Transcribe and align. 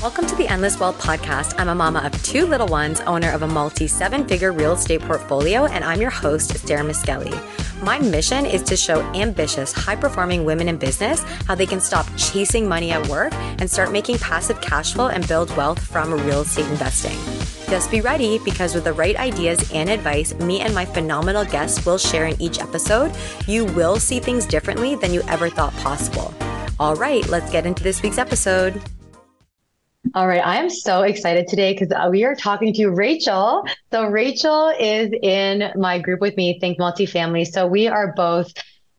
Welcome 0.00 0.24
to 0.28 0.34
the 0.34 0.48
Endless 0.48 0.80
Wealth 0.80 0.98
Podcast. 0.98 1.56
I'm 1.58 1.68
a 1.68 1.74
mama 1.74 1.98
of 1.98 2.22
two 2.22 2.46
little 2.46 2.68
ones, 2.68 3.02
owner 3.02 3.30
of 3.32 3.42
a 3.42 3.46
multi 3.46 3.86
seven 3.86 4.26
figure 4.26 4.50
real 4.50 4.72
estate 4.72 5.02
portfolio, 5.02 5.66
and 5.66 5.84
I'm 5.84 6.00
your 6.00 6.08
host, 6.08 6.56
Sarah 6.66 6.82
Miskelly. 6.82 7.38
My 7.82 7.98
mission 7.98 8.46
is 8.46 8.62
to 8.62 8.78
show 8.78 9.02
ambitious, 9.12 9.74
high 9.74 9.96
performing 9.96 10.46
women 10.46 10.70
in 10.70 10.78
business 10.78 11.22
how 11.46 11.54
they 11.54 11.66
can 11.66 11.82
stop 11.82 12.06
chasing 12.16 12.66
money 12.66 12.92
at 12.92 13.06
work 13.08 13.34
and 13.34 13.70
start 13.70 13.92
making 13.92 14.16
passive 14.16 14.58
cash 14.62 14.94
flow 14.94 15.08
and 15.08 15.28
build 15.28 15.54
wealth 15.54 15.78
from 15.78 16.14
real 16.14 16.40
estate 16.40 16.66
investing. 16.68 17.18
Just 17.68 17.90
be 17.90 18.00
ready 18.00 18.38
because 18.38 18.74
with 18.74 18.84
the 18.84 18.94
right 18.94 19.16
ideas 19.16 19.70
and 19.70 19.90
advice, 19.90 20.32
me 20.36 20.60
and 20.60 20.74
my 20.74 20.86
phenomenal 20.86 21.44
guests 21.44 21.84
will 21.84 21.98
share 21.98 22.26
in 22.26 22.40
each 22.40 22.58
episode, 22.58 23.14
you 23.46 23.66
will 23.66 23.96
see 23.96 24.18
things 24.18 24.46
differently 24.46 24.94
than 24.94 25.12
you 25.12 25.20
ever 25.28 25.50
thought 25.50 25.74
possible. 25.74 26.32
All 26.78 26.96
right, 26.96 27.28
let's 27.28 27.52
get 27.52 27.66
into 27.66 27.82
this 27.82 28.02
week's 28.02 28.16
episode. 28.16 28.80
All 30.14 30.26
right, 30.26 30.44
I 30.44 30.56
am 30.56 30.70
so 30.70 31.02
excited 31.02 31.46
today 31.46 31.74
because 31.74 31.92
uh, 31.92 32.08
we 32.10 32.24
are 32.24 32.34
talking 32.34 32.72
to 32.74 32.88
Rachel. 32.88 33.64
So 33.92 34.06
Rachel 34.06 34.72
is 34.80 35.10
in 35.22 35.70
my 35.76 35.98
group 35.98 36.20
with 36.20 36.36
me, 36.38 36.58
Think 36.58 36.78
Multifamily. 36.80 37.46
So 37.46 37.66
we 37.66 37.86
are 37.86 38.12
both 38.14 38.50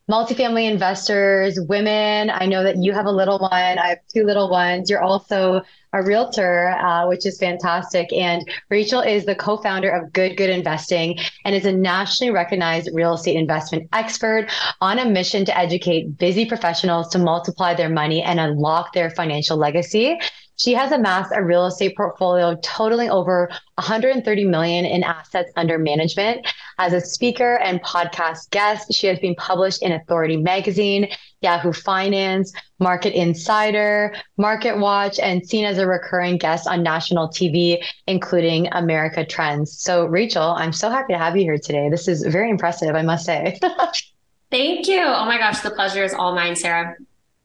multifamily 0.08 0.70
investors, 0.70 1.58
women. 1.68 2.30
I 2.30 2.46
know 2.46 2.62
that 2.62 2.76
you 2.76 2.92
have 2.92 3.06
a 3.06 3.10
little 3.10 3.40
one. 3.40 3.52
I 3.52 3.88
have 3.88 3.98
two 4.14 4.24
little 4.24 4.48
ones. 4.48 4.88
You're 4.88 5.02
also 5.02 5.62
a 5.92 6.02
realtor, 6.02 6.70
uh, 6.70 7.06
which 7.06 7.26
is 7.26 7.38
fantastic. 7.38 8.12
And 8.12 8.48
Rachel 8.70 9.00
is 9.00 9.26
the 9.26 9.34
co-founder 9.34 9.90
of 9.90 10.12
Good 10.12 10.36
Good 10.36 10.50
Investing 10.50 11.18
and 11.44 11.54
is 11.54 11.66
a 11.66 11.72
nationally 11.72 12.32
recognized 12.32 12.88
real 12.94 13.14
estate 13.14 13.36
investment 13.36 13.88
expert 13.92 14.48
on 14.80 14.98
a 14.98 15.04
mission 15.04 15.44
to 15.46 15.58
educate 15.58 16.16
busy 16.16 16.46
professionals 16.46 17.08
to 17.08 17.18
multiply 17.18 17.74
their 17.74 17.90
money 17.90 18.22
and 18.22 18.40
unlock 18.40 18.92
their 18.94 19.10
financial 19.10 19.56
legacy. 19.56 20.18
She 20.62 20.74
has 20.74 20.92
amassed 20.92 21.32
a 21.34 21.42
real 21.42 21.66
estate 21.66 21.96
portfolio 21.96 22.56
totaling 22.62 23.10
over 23.10 23.50
130 23.74 24.44
million 24.44 24.84
in 24.84 25.02
assets 25.02 25.50
under 25.56 25.76
management. 25.76 26.46
As 26.78 26.92
a 26.92 27.00
speaker 27.00 27.56
and 27.56 27.82
podcast 27.82 28.48
guest, 28.50 28.94
she 28.94 29.08
has 29.08 29.18
been 29.18 29.34
published 29.34 29.82
in 29.82 29.90
Authority 29.90 30.36
Magazine, 30.36 31.08
Yahoo 31.40 31.72
Finance, 31.72 32.52
Market 32.78 33.12
Insider, 33.12 34.14
Market 34.36 34.78
Watch, 34.78 35.18
and 35.18 35.44
seen 35.44 35.64
as 35.64 35.78
a 35.78 35.86
recurring 35.88 36.38
guest 36.38 36.68
on 36.68 36.84
national 36.84 37.26
TV, 37.26 37.82
including 38.06 38.68
America 38.70 39.26
Trends. 39.26 39.76
So, 39.80 40.04
Rachel, 40.04 40.50
I'm 40.50 40.72
so 40.72 40.90
happy 40.90 41.12
to 41.12 41.18
have 41.18 41.36
you 41.36 41.42
here 41.42 41.58
today. 41.58 41.88
This 41.88 42.06
is 42.06 42.22
very 42.22 42.50
impressive, 42.50 42.94
I 42.94 43.02
must 43.02 43.26
say. 43.26 43.58
Thank 44.52 44.86
you. 44.86 45.02
Oh 45.02 45.24
my 45.24 45.38
gosh, 45.38 45.60
the 45.62 45.72
pleasure 45.72 46.04
is 46.04 46.14
all 46.14 46.36
mine, 46.36 46.54
Sarah. 46.54 46.94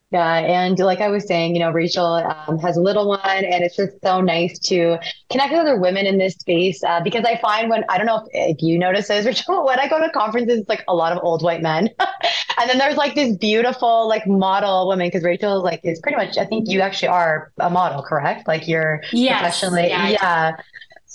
Yeah, 0.09 0.36
and 0.38 0.80
like 0.80 1.02
I 1.02 1.09
was 1.09 1.27
saying, 1.27 1.53
you 1.53 1.59
know, 1.59 1.69
Rachel 1.69 2.05
um, 2.05 2.58
has 2.59 2.77
a 2.77 2.81
little 2.81 3.09
one, 3.09 3.19
and 3.25 3.61
it's 3.61 3.75
just 3.75 4.02
so 4.02 4.22
nice 4.22 4.58
to 4.59 4.97
connect 5.30 5.52
with 5.52 5.59
other 5.59 5.77
women 5.77 6.05
in 6.05 6.17
this 6.17 6.33
space 6.36 6.81
uh, 6.81 7.02
because 7.02 7.25
I 7.25 7.38
find 7.39 7.69
when 7.69 7.83
I 7.89 7.97
don't 7.97 8.08
know 8.08 8.25
if, 8.31 8.58
if 8.58 8.64
you 8.64 8.80
notice 8.80 9.09
this, 9.09 9.25
Rachel, 9.25 9.66
when 9.66 9.80
I 9.80 9.89
go 9.89 9.99
to 9.99 10.09
conferences, 10.11 10.59
it's 10.59 10.69
like 10.69 10.86
a 10.88 10.95
lot 10.95 11.11
of 11.11 11.22
old 11.23 11.44
white 11.44 11.61
men, 11.61 11.89
and 11.99 12.69
then 12.69 12.77
there's 12.77 12.95
like 12.95 13.16
this 13.16 13.36
beautiful 13.36 14.08
like 14.08 14.25
model 14.25 14.88
woman 14.88 15.08
because 15.08 15.23
Rachel 15.23 15.58
is 15.58 15.64
like 15.64 15.81
is 15.83 15.99
pretty 15.99 16.16
much 16.16 16.38
I 16.38 16.45
think 16.45 16.69
you 16.69 16.80
actually 16.80 17.09
are 17.09 17.52
a 17.59 17.69
model, 17.69 18.02
correct? 18.02 18.47
Like 18.47 18.66
you're 18.66 19.02
yes. 19.11 19.42
professionally, 19.42 19.89
yeah. 19.89 20.08
yeah. 20.08 20.55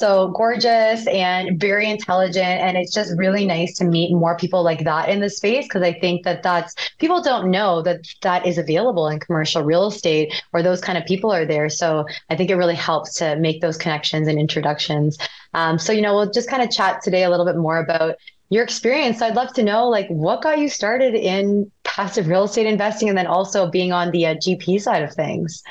So 0.02 0.32
gorgeous 0.34 1.06
and 1.06 1.60
very 1.60 1.88
intelligent. 1.88 2.44
And 2.44 2.76
it's 2.76 2.92
just 2.92 3.16
really 3.16 3.46
nice 3.46 3.76
to 3.76 3.84
meet 3.84 4.12
more 4.12 4.36
people 4.36 4.64
like 4.64 4.82
that 4.82 5.08
in 5.08 5.20
the 5.20 5.30
space 5.30 5.66
because 5.66 5.82
I 5.82 5.92
think 5.92 6.24
that 6.24 6.42
that's 6.42 6.74
people 6.98 7.22
don't 7.22 7.52
know 7.52 7.82
that 7.82 8.00
that 8.22 8.44
is 8.44 8.58
available 8.58 9.06
in 9.06 9.20
commercial 9.20 9.62
real 9.62 9.86
estate 9.86 10.34
or 10.52 10.60
those 10.60 10.80
kind 10.80 10.98
of 10.98 11.04
people 11.04 11.30
are 11.30 11.46
there. 11.46 11.68
So 11.68 12.04
I 12.28 12.34
think 12.34 12.50
it 12.50 12.56
really 12.56 12.74
helps 12.74 13.14
to 13.18 13.36
make 13.36 13.60
those 13.60 13.78
connections 13.78 14.26
and 14.26 14.40
introductions. 14.40 15.18
Um, 15.54 15.78
so, 15.78 15.92
you 15.92 16.02
know, 16.02 16.16
we'll 16.16 16.32
just 16.32 16.50
kind 16.50 16.64
of 16.64 16.72
chat 16.72 17.00
today 17.04 17.22
a 17.22 17.30
little 17.30 17.46
bit 17.46 17.56
more 17.56 17.78
about 17.78 18.16
your 18.50 18.64
experience. 18.64 19.20
So 19.20 19.26
I'd 19.26 19.36
love 19.36 19.52
to 19.52 19.62
know 19.62 19.88
like 19.88 20.08
what 20.08 20.42
got 20.42 20.58
you 20.58 20.68
started 20.68 21.14
in 21.14 21.70
passive 21.84 22.26
real 22.26 22.42
estate 22.42 22.66
investing 22.66 23.08
and 23.08 23.16
then 23.16 23.28
also 23.28 23.70
being 23.70 23.92
on 23.92 24.10
the 24.10 24.26
uh, 24.26 24.34
GP 24.34 24.80
side 24.80 25.04
of 25.04 25.14
things. 25.14 25.62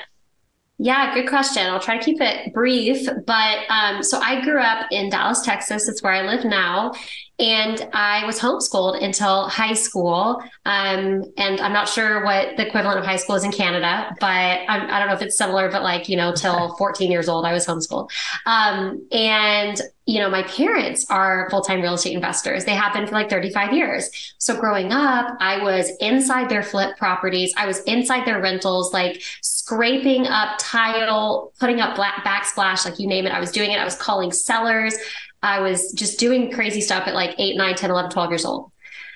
Yeah, 0.84 1.14
good 1.14 1.30
question. 1.30 1.64
I'll 1.68 1.80
try 1.80 2.00
to 2.00 2.03
keep 2.03 2.19
it 2.22 2.56
brief. 2.56 3.08
But 3.28 3.59
um, 3.69 4.02
so 4.02 4.19
I 4.19 4.42
grew 4.42 4.59
up 4.59 4.88
in 4.90 5.12
Dallas, 5.12 5.44
Texas. 5.44 5.88
It's 5.88 6.02
where 6.02 6.12
I 6.12 6.24
live 6.24 6.44
now. 6.44 6.94
And 7.38 7.88
I 7.94 8.25
was 8.25 8.40
homeschooled 8.40 9.03
until 9.03 9.47
high 9.47 9.75
school. 9.75 10.41
Um, 10.66 11.24
and 11.38 11.62
I'm 11.62 11.74
not 11.74 11.88
sure 11.88 12.24
what 12.24 12.58
the 12.58 12.68
equivalent 12.68 12.97
of 13.00 13.06
high 13.06 13.18
school 13.18 13.36
is 13.36 13.44
in 13.44 13.52
Canada, 13.52 14.16
but 14.20 14.25
I'm, 14.28 14.81
I 14.81 14.86
do 14.86 14.88
not 14.88 15.08
know 15.08 15.14
if 15.14 15.22
it's 15.22 15.38
similar, 15.38 15.70
but 15.70 15.84
like, 15.84 16.09
you 16.09 16.18
know, 16.18 16.34
till 16.34 16.75
14 16.78 17.12
years 17.12 17.30
old, 17.30 17.46
I 17.46 17.53
was 17.53 17.66
homeschooled. 17.66 18.09
Um, 18.47 19.08
and, 19.12 19.80
you 20.06 20.20
know, 20.20 20.30
my 20.30 20.44
parents 20.44 21.06
are 21.09 21.47
full 21.50 21.62
time 21.62 21.81
real 21.81 21.94
estate 21.94 22.14
investors. 22.14 22.66
They 22.66 22.75
have 22.75 22.94
been 22.94 23.06
for 23.06 23.14
like 23.14 23.30
35 23.30 23.74
years. 23.74 24.36
So 24.40 24.59
growing 24.59 24.91
up, 24.91 25.36
I 25.40 25.64
was 25.64 25.91
inside 26.00 26.50
their 26.50 26.64
flip 26.64 26.97
properties, 26.97 27.53
I 27.56 27.66
was 27.68 27.81
inside 27.81 28.25
their 28.25 28.41
rentals, 28.41 28.94
like 28.94 29.22
scraping 29.61 30.27
up 30.27 30.57
tile, 30.59 31.51
putting 31.59 31.81
up 31.81 31.95
black 31.95 32.25
backsplash, 32.25 32.85
like 32.85 32.99
you 32.99 33.07
name 33.07 33.25
it. 33.27 33.31
I 33.31 33.39
was 33.39 33.51
doing 33.51 33.72
it. 33.72 33.79
I 33.79 33.83
was 33.83 33.95
calling 33.95 34.31
sellers. 34.31 34.95
I 35.44 35.59
was 35.59 35.91
just 35.94 36.19
doing 36.19 36.51
crazy 36.51 36.81
stuff 36.81 37.07
at 37.07 37.13
like 37.13 37.35
8, 37.38 37.57
9, 37.57 37.75
10, 37.75 37.91
11, 37.91 38.11
12 38.11 38.31
years 38.31 38.45
old. 38.45 38.72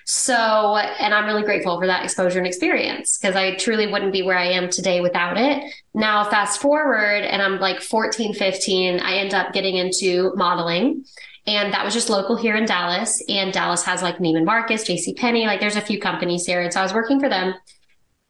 So, 0.07 0.77
and 0.77 1.15
I'm 1.15 1.25
really 1.25 1.41
grateful 1.41 1.79
for 1.79 1.87
that 1.87 2.03
exposure 2.03 2.37
and 2.37 2.47
experience 2.47 3.17
because 3.17 3.35
I 3.35 3.55
truly 3.55 3.91
wouldn't 3.91 4.13
be 4.13 4.21
where 4.21 4.37
I 4.37 4.45
am 4.45 4.69
today 4.69 5.01
without 5.01 5.35
it. 5.35 5.63
Now, 5.95 6.23
fast 6.29 6.61
forward, 6.61 7.23
and 7.23 7.41
I'm 7.41 7.59
like 7.59 7.81
14, 7.81 8.35
15, 8.35 8.99
I 8.99 9.15
end 9.15 9.33
up 9.33 9.51
getting 9.51 9.77
into 9.77 10.31
modeling. 10.35 11.05
And 11.47 11.73
that 11.73 11.83
was 11.83 11.93
just 11.93 12.09
local 12.09 12.35
here 12.35 12.55
in 12.55 12.65
Dallas. 12.65 13.23
And 13.29 13.51
Dallas 13.51 13.83
has 13.83 14.03
like 14.03 14.17
Neiman 14.17 14.45
Marcus, 14.45 14.83
JC 14.83 15.15
Penney, 15.17 15.47
like 15.47 15.59
there's 15.59 15.75
a 15.75 15.81
few 15.81 15.99
companies 15.99 16.45
here. 16.45 16.61
And 16.61 16.71
so 16.71 16.81
I 16.81 16.83
was 16.83 16.93
working 16.93 17.19
for 17.19 17.29
them. 17.29 17.55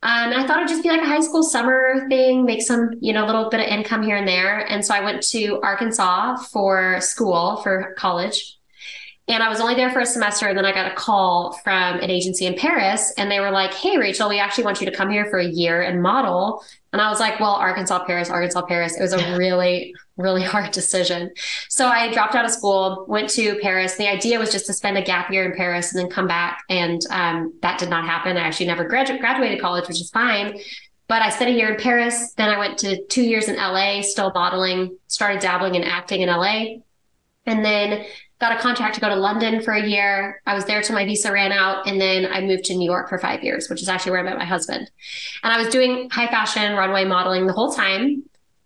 Um, 0.05 0.33
and 0.33 0.35
I 0.35 0.45
thought 0.45 0.57
it'd 0.57 0.69
just 0.69 0.83
be 0.83 0.89
like 0.89 1.01
a 1.01 1.05
high 1.05 1.19
school 1.19 1.41
summer 1.41 2.07
thing, 2.09 2.45
make 2.45 2.61
some, 2.61 2.91
you 2.99 3.11
know, 3.11 3.25
a 3.25 3.27
little 3.27 3.49
bit 3.49 3.59
of 3.59 3.65
income 3.65 4.03
here 4.03 4.15
and 4.15 4.27
there. 4.27 4.59
And 4.59 4.85
so 4.85 4.93
I 4.93 5.03
went 5.03 5.23
to 5.29 5.59
Arkansas 5.63 6.35
for 6.51 7.01
school, 7.01 7.55
for 7.63 7.95
college. 7.97 8.59
And 9.27 9.41
I 9.41 9.49
was 9.49 9.59
only 9.59 9.73
there 9.73 9.89
for 9.89 10.01
a 10.01 10.05
semester. 10.05 10.47
And 10.47 10.57
then 10.57 10.65
I 10.65 10.71
got 10.71 10.91
a 10.91 10.93
call 10.93 11.53
from 11.63 11.97
an 11.99 12.11
agency 12.11 12.45
in 12.45 12.53
Paris. 12.53 13.11
And 13.17 13.31
they 13.31 13.39
were 13.39 13.49
like, 13.49 13.73
Hey, 13.73 13.97
Rachel, 13.97 14.29
we 14.29 14.39
actually 14.39 14.65
want 14.65 14.79
you 14.81 14.89
to 14.89 14.95
come 14.95 15.09
here 15.09 15.25
for 15.25 15.39
a 15.39 15.47
year 15.47 15.81
and 15.81 16.01
model. 16.01 16.63
And 16.93 17.01
I 17.01 17.09
was 17.09 17.19
like, 17.19 17.39
Well, 17.39 17.53
Arkansas, 17.53 18.05
Paris, 18.05 18.29
Arkansas, 18.29 18.61
Paris. 18.67 18.95
It 18.95 19.01
was 19.01 19.13
a 19.13 19.37
really, 19.37 19.95
really 20.15 20.43
hard 20.53 20.71
decision. 20.71 21.31
So 21.69 21.87
I 21.87 22.13
dropped 22.13 22.35
out 22.35 22.45
of 22.45 22.51
school, 22.51 23.05
went 23.07 23.29
to 23.31 23.57
Paris. 23.63 23.95
The 23.95 24.07
idea 24.07 24.37
was 24.37 24.51
just 24.51 24.67
to 24.67 24.73
spend 24.73 24.95
a 24.97 25.01
gap 25.01 25.31
year 25.31 25.43
in 25.43 25.57
Paris 25.57 25.93
and 25.93 26.03
then 26.03 26.11
come 26.11 26.27
back. 26.27 26.63
And 26.69 27.01
um, 27.09 27.53
that 27.63 27.79
did 27.79 27.89
not 27.89 28.05
happen. 28.05 28.37
I 28.37 28.41
actually 28.41 28.67
never 28.67 28.87
gradu- 28.87 29.19
graduated 29.19 29.59
college, 29.59 29.87
which 29.87 30.01
is 30.01 30.11
fine. 30.11 30.59
But 31.07 31.23
I 31.23 31.29
spent 31.29 31.49
a 31.49 31.53
year 31.53 31.73
in 31.73 31.81
Paris. 31.81 32.33
Then 32.33 32.49
I 32.49 32.59
went 32.59 32.77
to 32.79 33.03
two 33.07 33.23
years 33.23 33.47
in 33.47 33.55
LA, 33.55 34.01
still 34.01 34.31
modeling, 34.33 34.97
started 35.07 35.39
dabbling 35.39 35.75
in 35.75 35.83
acting 35.83 36.21
in 36.21 36.29
LA. 36.29 36.77
And 37.45 37.63
then 37.63 38.05
got 38.39 38.57
a 38.57 38.61
contract 38.61 38.95
to 38.95 39.01
go 39.01 39.09
to 39.09 39.15
London 39.15 39.61
for 39.61 39.73
a 39.73 39.87
year. 39.87 40.41
I 40.45 40.53
was 40.53 40.65
there 40.65 40.81
till 40.81 40.95
my 40.95 41.05
visa 41.05 41.31
ran 41.31 41.51
out. 41.51 41.87
And 41.87 41.99
then 41.99 42.25
I 42.25 42.41
moved 42.41 42.65
to 42.65 42.75
New 42.75 42.89
York 42.89 43.07
for 43.07 43.17
five 43.17 43.43
years, 43.43 43.69
which 43.69 43.81
is 43.81 43.87
actually 43.87 44.11
where 44.11 44.19
I 44.19 44.23
met 44.23 44.37
my 44.37 44.45
husband. 44.45 44.89
And 45.43 45.53
I 45.53 45.57
was 45.57 45.69
doing 45.69 46.09
high 46.09 46.27
fashion 46.27 46.75
runway 46.75 47.05
modeling 47.05 47.47
the 47.47 47.53
whole 47.53 47.71
time. 47.71 48.23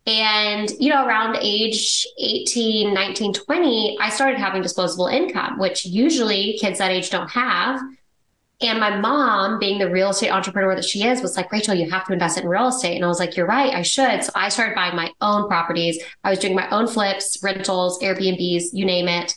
And, 0.07 0.71
you 0.79 0.89
know, 0.89 1.05
around 1.05 1.37
age 1.39 2.07
18, 2.17 2.93
19, 2.93 3.33
20, 3.33 3.97
I 4.01 4.09
started 4.09 4.39
having 4.39 4.63
disposable 4.63 5.05
income, 5.05 5.59
which 5.59 5.85
usually 5.85 6.57
kids 6.59 6.79
that 6.79 6.89
age 6.89 7.11
don't 7.11 7.29
have. 7.29 7.79
And 8.61 8.79
my 8.79 8.97
mom, 8.97 9.59
being 9.59 9.77
the 9.77 9.89
real 9.89 10.09
estate 10.09 10.31
entrepreneur 10.31 10.75
that 10.75 10.83
she 10.83 11.03
is, 11.03 11.21
was 11.21 11.37
like, 11.37 11.51
Rachel, 11.51 11.75
you 11.75 11.89
have 11.89 12.05
to 12.07 12.13
invest 12.13 12.37
in 12.37 12.47
real 12.47 12.67
estate. 12.67 12.95
And 12.95 13.05
I 13.05 13.07
was 13.07 13.19
like, 13.19 13.37
you're 13.37 13.45
right, 13.45 13.73
I 13.73 13.83
should. 13.83 14.23
So 14.23 14.31
I 14.35 14.49
started 14.49 14.75
buying 14.75 14.95
my 14.95 15.11
own 15.21 15.47
properties. 15.47 16.01
I 16.23 16.31
was 16.31 16.39
doing 16.39 16.55
my 16.55 16.69
own 16.69 16.87
flips, 16.87 17.41
rentals, 17.41 17.99
Airbnbs, 18.01 18.73
you 18.73 18.85
name 18.85 19.07
it. 19.07 19.33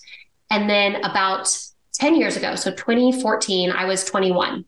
And 0.53 0.69
then 0.69 0.97
about 0.97 1.49
10 1.95 2.15
years 2.15 2.37
ago, 2.37 2.57
so 2.57 2.71
2014, 2.71 3.71
I 3.71 3.87
was 3.87 4.05
21. 4.05 4.67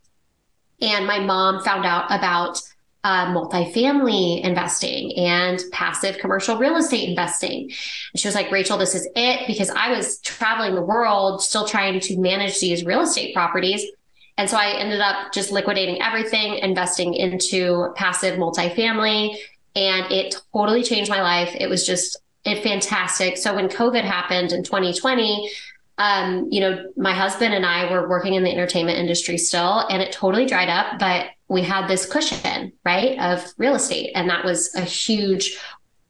And 0.80 1.06
my 1.06 1.18
mom 1.18 1.62
found 1.62 1.84
out 1.84 2.06
about 2.06 2.58
uh, 3.04 3.26
multifamily 3.26 4.40
investing 4.42 5.14
and 5.18 5.62
passive 5.72 6.16
commercial 6.16 6.56
real 6.56 6.76
estate 6.76 7.06
investing. 7.06 7.64
And 8.12 8.18
she 8.18 8.26
was 8.26 8.34
like, 8.34 8.50
Rachel, 8.50 8.78
this 8.78 8.94
is 8.94 9.06
it 9.14 9.46
because 9.46 9.68
I 9.68 9.90
was 9.90 10.20
traveling 10.20 10.74
the 10.74 10.80
world 10.80 11.42
still 11.42 11.66
trying 11.66 12.00
to 12.00 12.18
manage 12.18 12.60
these 12.60 12.82
real 12.86 13.02
estate 13.02 13.34
properties. 13.34 13.84
And 14.38 14.48
so 14.48 14.56
I 14.56 14.70
ended 14.70 15.02
up 15.02 15.34
just 15.34 15.52
liquidating 15.52 16.00
everything, 16.00 16.54
investing 16.54 17.12
into 17.12 17.92
passive 17.94 18.38
multifamily, 18.38 19.36
and 19.76 20.10
it 20.10 20.34
totally 20.54 20.82
changed 20.82 21.10
my 21.10 21.20
life. 21.20 21.54
It 21.60 21.68
was 21.68 21.86
just 21.86 22.16
it 22.44 22.62
fantastic. 22.62 23.36
So 23.36 23.54
when 23.54 23.68
COVID 23.68 24.02
happened 24.02 24.52
in 24.52 24.62
2020, 24.62 25.50
um, 25.98 26.48
you 26.50 26.60
know, 26.60 26.90
my 26.96 27.12
husband 27.12 27.54
and 27.54 27.64
I 27.64 27.90
were 27.90 28.08
working 28.08 28.34
in 28.34 28.42
the 28.42 28.50
entertainment 28.50 28.98
industry 28.98 29.38
still, 29.38 29.80
and 29.88 30.02
it 30.02 30.12
totally 30.12 30.46
dried 30.46 30.68
up, 30.68 30.98
but 30.98 31.28
we 31.48 31.62
had 31.62 31.86
this 31.86 32.06
cushion, 32.06 32.72
right, 32.84 33.18
of 33.18 33.44
real 33.58 33.74
estate. 33.74 34.12
And 34.14 34.28
that 34.28 34.44
was 34.44 34.74
a 34.74 34.80
huge, 34.80 35.56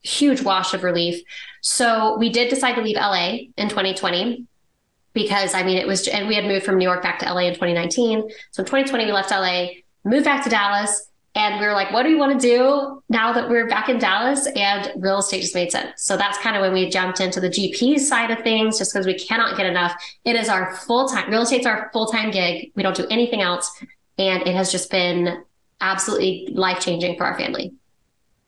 huge 0.01 0.41
wash 0.41 0.73
of 0.73 0.83
relief. 0.83 1.21
So 1.61 2.17
we 2.17 2.29
did 2.29 2.49
decide 2.49 2.73
to 2.75 2.81
leave 2.81 2.95
LA 2.95 3.37
in 3.57 3.69
2020 3.69 4.45
because 5.13 5.53
I 5.53 5.63
mean, 5.63 5.77
it 5.77 5.87
was, 5.87 6.07
and 6.07 6.27
we 6.27 6.35
had 6.35 6.45
moved 6.45 6.65
from 6.65 6.77
New 6.77 6.85
York 6.85 7.01
back 7.01 7.19
to 7.19 7.31
LA 7.31 7.41
in 7.41 7.53
2019. 7.53 8.29
So 8.51 8.61
in 8.61 8.65
2020, 8.65 9.05
we 9.05 9.11
left 9.11 9.31
LA, 9.31 9.67
moved 10.03 10.25
back 10.25 10.43
to 10.43 10.49
Dallas, 10.49 11.09
and 11.35 11.59
we 11.59 11.65
were 11.65 11.73
like, 11.73 11.91
what 11.91 12.03
do 12.03 12.09
we 12.09 12.15
want 12.15 12.39
to 12.39 12.47
do 12.47 13.03
now 13.09 13.33
that 13.33 13.49
we're 13.49 13.67
back 13.67 13.89
in 13.89 13.99
Dallas? 13.99 14.47
And 14.55 14.89
real 14.95 15.19
estate 15.19 15.41
just 15.41 15.53
made 15.53 15.69
sense. 15.69 16.01
So 16.01 16.15
that's 16.15 16.37
kind 16.37 16.55
of 16.55 16.61
when 16.61 16.71
we 16.71 16.89
jumped 16.89 17.19
into 17.19 17.41
the 17.41 17.49
GP 17.49 17.99
side 17.99 18.31
of 18.31 18.39
things, 18.39 18.77
just 18.77 18.93
because 18.93 19.05
we 19.05 19.19
cannot 19.19 19.57
get 19.57 19.65
enough. 19.65 19.93
It 20.23 20.37
is 20.37 20.47
our 20.47 20.73
full 20.75 21.09
time, 21.09 21.29
real 21.29 21.41
estate's 21.41 21.65
our 21.65 21.89
full 21.91 22.07
time 22.07 22.31
gig. 22.31 22.71
We 22.75 22.83
don't 22.83 22.95
do 22.95 23.05
anything 23.09 23.41
else. 23.41 23.69
And 24.17 24.47
it 24.47 24.55
has 24.55 24.71
just 24.71 24.89
been 24.89 25.43
absolutely 25.81 26.47
life 26.53 26.79
changing 26.79 27.17
for 27.17 27.25
our 27.25 27.37
family. 27.37 27.73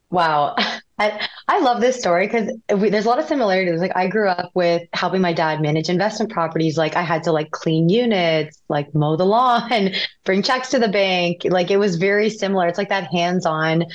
Wow. 0.10 0.56
I, 1.00 1.28
I 1.48 1.60
love 1.60 1.80
this 1.80 2.00
story 2.00 2.28
because 2.28 2.52
there's 2.68 3.06
a 3.06 3.10
lot 3.10 3.20
of 3.20 3.28
similarities. 3.28 3.80
Like 3.80 3.96
I 3.96 4.08
grew 4.08 4.30
up 4.30 4.52
with 4.56 4.82
helping 4.94 5.22
my 5.22 5.32
dad 5.32 5.62
manage 5.62 5.90
investment 5.90 6.32
properties. 6.32 6.78
Like 6.78 6.96
I 6.96 7.04
had 7.04 7.24
to 7.24 7.32
like 7.32 7.52
clean 7.52 7.88
units, 7.88 8.62
like 8.68 8.94
mow 8.96 9.16
the 9.16 9.26
lawn, 9.26 9.92
bring 10.26 10.42
checks 10.42 10.70
to 10.70 10.80
the 10.80 10.88
bank. 10.88 11.44
Like 11.46 11.70
it 11.70 11.78
was 11.78 11.98
very 11.98 12.30
similar. 12.30 12.68
It's 12.68 12.80
like 12.80 12.90
that 12.90 13.12
hands-on 13.12 13.86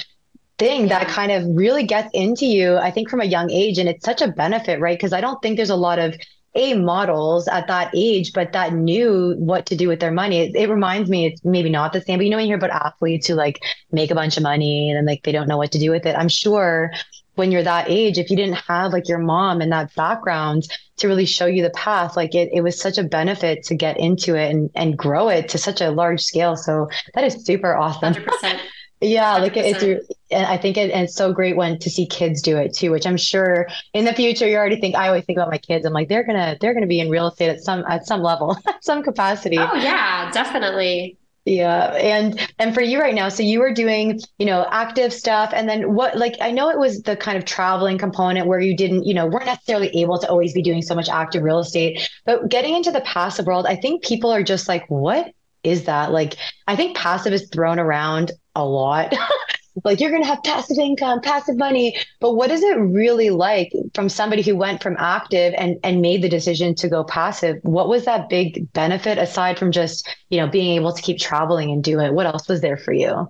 thing 0.58 0.88
that 0.88 1.08
kind 1.08 1.32
of 1.32 1.44
really 1.56 1.84
gets 1.84 2.10
into 2.14 2.46
you, 2.46 2.76
I 2.76 2.92
think 2.92 3.10
from 3.10 3.20
a 3.20 3.24
young 3.24 3.50
age. 3.50 3.78
And 3.78 3.88
it's 3.88 4.04
such 4.04 4.22
a 4.22 4.28
benefit, 4.28 4.78
right? 4.78 4.96
Because 4.96 5.12
I 5.12 5.20
don't 5.20 5.42
think 5.42 5.56
there's 5.56 5.70
a 5.70 5.76
lot 5.76 5.98
of 5.98 6.14
a 6.54 6.74
models 6.74 7.48
at 7.48 7.66
that 7.68 7.90
age, 7.94 8.32
but 8.32 8.52
that 8.52 8.74
knew 8.74 9.34
what 9.38 9.66
to 9.66 9.76
do 9.76 9.88
with 9.88 10.00
their 10.00 10.10
money. 10.10 10.40
It, 10.40 10.56
it, 10.56 10.68
reminds 10.68 11.08
me, 11.08 11.26
it's 11.26 11.44
maybe 11.44 11.70
not 11.70 11.92
the 11.92 12.00
same, 12.00 12.18
but 12.18 12.24
you 12.24 12.30
know, 12.30 12.36
when 12.36 12.46
you 12.46 12.50
hear 12.50 12.58
about 12.58 12.86
athletes 12.86 13.26
who 13.26 13.34
like 13.34 13.62
make 13.90 14.10
a 14.10 14.14
bunch 14.14 14.36
of 14.36 14.42
money 14.42 14.90
and 14.90 14.96
then 14.96 15.06
like 15.06 15.22
they 15.22 15.32
don't 15.32 15.48
know 15.48 15.56
what 15.56 15.72
to 15.72 15.78
do 15.78 15.90
with 15.90 16.04
it. 16.04 16.14
I'm 16.16 16.28
sure 16.28 16.92
when 17.34 17.50
you're 17.50 17.62
that 17.62 17.86
age, 17.88 18.18
if 18.18 18.30
you 18.30 18.36
didn't 18.36 18.56
have 18.56 18.92
like 18.92 19.08
your 19.08 19.18
mom 19.18 19.62
and 19.62 19.72
that 19.72 19.94
background 19.94 20.64
to 20.98 21.08
really 21.08 21.24
show 21.24 21.46
you 21.46 21.62
the 21.62 21.70
path, 21.70 22.16
like 22.16 22.34
it, 22.34 22.50
it 22.52 22.60
was 22.60 22.78
such 22.78 22.98
a 22.98 23.02
benefit 23.02 23.62
to 23.64 23.74
get 23.74 23.98
into 23.98 24.34
it 24.34 24.50
and, 24.50 24.70
and 24.74 24.98
grow 24.98 25.28
it 25.28 25.48
to 25.48 25.58
such 25.58 25.80
a 25.80 25.90
large 25.90 26.20
scale. 26.20 26.56
So 26.56 26.90
that 27.14 27.24
is 27.24 27.44
super 27.44 27.74
awesome. 27.74 28.14
100%. 28.14 28.60
Yeah, 29.04 29.40
100%. 29.40 29.40
like 29.40 29.56
it's, 29.56 30.08
and 30.32 30.46
I 30.46 30.56
think 30.56 30.76
it, 30.76 30.90
and 30.90 31.04
it's 31.04 31.14
so 31.14 31.32
great 31.32 31.56
when 31.56 31.78
to 31.78 31.90
see 31.90 32.06
kids 32.06 32.42
do 32.42 32.56
it 32.56 32.74
too, 32.74 32.90
which 32.90 33.06
I'm 33.06 33.16
sure 33.16 33.68
in 33.94 34.04
the 34.04 34.12
future 34.12 34.48
you 34.48 34.56
already 34.56 34.80
think. 34.80 34.94
I 34.94 35.08
always 35.08 35.24
think 35.24 35.38
about 35.38 35.50
my 35.50 35.58
kids. 35.58 35.86
I'm 35.86 35.92
like 35.92 36.08
they're 36.08 36.24
gonna 36.24 36.56
they're 36.60 36.74
gonna 36.74 36.86
be 36.86 37.00
in 37.00 37.10
real 37.10 37.28
estate 37.28 37.50
at 37.50 37.60
some 37.60 37.84
at 37.88 38.06
some 38.06 38.22
level, 38.22 38.56
some 38.82 39.02
capacity. 39.02 39.58
Oh 39.58 39.74
yeah, 39.74 40.30
definitely. 40.32 41.18
Yeah, 41.44 41.94
and 41.94 42.40
and 42.60 42.72
for 42.72 42.82
you 42.82 43.00
right 43.00 43.14
now, 43.14 43.28
so 43.28 43.42
you 43.42 43.58
were 43.58 43.74
doing 43.74 44.20
you 44.38 44.46
know 44.46 44.66
active 44.70 45.12
stuff, 45.12 45.50
and 45.52 45.68
then 45.68 45.94
what? 45.94 46.16
Like 46.16 46.36
I 46.40 46.52
know 46.52 46.70
it 46.70 46.78
was 46.78 47.02
the 47.02 47.16
kind 47.16 47.36
of 47.36 47.44
traveling 47.44 47.98
component 47.98 48.46
where 48.46 48.60
you 48.60 48.76
didn't 48.76 49.04
you 49.04 49.14
know 49.14 49.26
weren't 49.26 49.46
necessarily 49.46 49.88
able 50.00 50.18
to 50.18 50.28
always 50.28 50.52
be 50.52 50.62
doing 50.62 50.82
so 50.82 50.94
much 50.94 51.08
active 51.08 51.42
real 51.42 51.58
estate, 51.58 52.08
but 52.24 52.48
getting 52.48 52.74
into 52.74 52.92
the 52.92 53.00
passive 53.00 53.46
world, 53.46 53.66
I 53.66 53.74
think 53.74 54.04
people 54.04 54.30
are 54.30 54.44
just 54.44 54.68
like, 54.68 54.88
what 54.88 55.32
is 55.64 55.84
that? 55.84 56.12
Like 56.12 56.36
I 56.68 56.76
think 56.76 56.96
passive 56.96 57.32
is 57.32 57.48
thrown 57.48 57.80
around 57.80 58.30
a 58.54 58.64
lot. 58.64 59.12
like 59.84 60.00
you're 60.00 60.10
going 60.10 60.22
to 60.22 60.28
have 60.28 60.42
passive 60.42 60.78
income, 60.78 61.20
passive 61.20 61.56
money. 61.56 61.96
But 62.20 62.34
what 62.34 62.50
is 62.50 62.62
it 62.62 62.76
really 62.76 63.30
like 63.30 63.72
from 63.94 64.08
somebody 64.08 64.42
who 64.42 64.56
went 64.56 64.82
from 64.82 64.96
active 64.98 65.54
and, 65.56 65.78
and 65.82 66.00
made 66.00 66.22
the 66.22 66.28
decision 66.28 66.74
to 66.76 66.88
go 66.88 67.04
passive? 67.04 67.56
What 67.62 67.88
was 67.88 68.04
that 68.04 68.28
big 68.28 68.72
benefit 68.72 69.18
aside 69.18 69.58
from 69.58 69.72
just, 69.72 70.08
you 70.28 70.40
know, 70.40 70.46
being 70.46 70.76
able 70.76 70.92
to 70.92 71.02
keep 71.02 71.18
traveling 71.18 71.70
and 71.70 71.82
do 71.82 72.00
it? 72.00 72.12
What 72.12 72.26
else 72.26 72.48
was 72.48 72.60
there 72.60 72.76
for 72.76 72.92
you? 72.92 73.28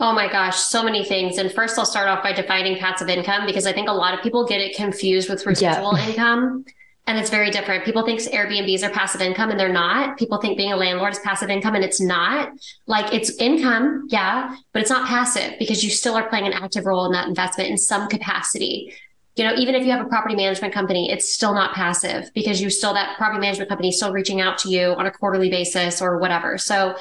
Oh 0.00 0.12
my 0.12 0.30
gosh, 0.30 0.58
so 0.58 0.82
many 0.82 1.04
things. 1.04 1.38
And 1.38 1.52
first, 1.52 1.78
I'll 1.78 1.86
start 1.86 2.08
off 2.08 2.24
by 2.24 2.32
defining 2.32 2.76
passive 2.76 3.08
income 3.08 3.46
because 3.46 3.66
I 3.66 3.72
think 3.72 3.88
a 3.88 3.92
lot 3.92 4.14
of 4.14 4.22
people 4.22 4.44
get 4.44 4.60
it 4.60 4.74
confused 4.74 5.30
with 5.30 5.46
residual 5.46 5.96
yeah. 5.96 6.08
income. 6.08 6.64
And 7.06 7.18
it's 7.18 7.30
very 7.30 7.50
different. 7.50 7.84
People 7.84 8.04
think 8.06 8.20
Airbnbs 8.20 8.84
are 8.84 8.90
passive 8.90 9.20
income 9.20 9.50
and 9.50 9.58
they're 9.58 9.72
not. 9.72 10.16
People 10.18 10.38
think 10.38 10.56
being 10.56 10.72
a 10.72 10.76
landlord 10.76 11.12
is 11.12 11.18
passive 11.18 11.50
income 11.50 11.74
and 11.74 11.84
it's 11.84 12.00
not. 12.00 12.52
Like 12.86 13.12
it's 13.12 13.34
income, 13.36 14.06
yeah, 14.08 14.54
but 14.72 14.82
it's 14.82 14.90
not 14.90 15.08
passive 15.08 15.54
because 15.58 15.82
you 15.82 15.90
still 15.90 16.14
are 16.14 16.28
playing 16.28 16.46
an 16.46 16.52
active 16.52 16.86
role 16.86 17.04
in 17.06 17.12
that 17.12 17.26
investment 17.26 17.70
in 17.70 17.76
some 17.76 18.08
capacity. 18.08 18.94
You 19.34 19.44
know, 19.44 19.54
even 19.56 19.74
if 19.74 19.84
you 19.84 19.90
have 19.90 20.04
a 20.04 20.08
property 20.08 20.36
management 20.36 20.72
company, 20.72 21.10
it's 21.10 21.34
still 21.34 21.54
not 21.54 21.74
passive 21.74 22.30
because 22.34 22.60
you 22.60 22.70
still, 22.70 22.94
that 22.94 23.16
property 23.16 23.40
management 23.40 23.68
company 23.68 23.88
is 23.88 23.96
still 23.96 24.12
reaching 24.12 24.40
out 24.40 24.58
to 24.58 24.68
you 24.68 24.94
on 24.94 25.06
a 25.06 25.10
quarterly 25.10 25.50
basis 25.50 26.00
or 26.00 26.18
whatever. 26.18 26.56
So 26.56 26.94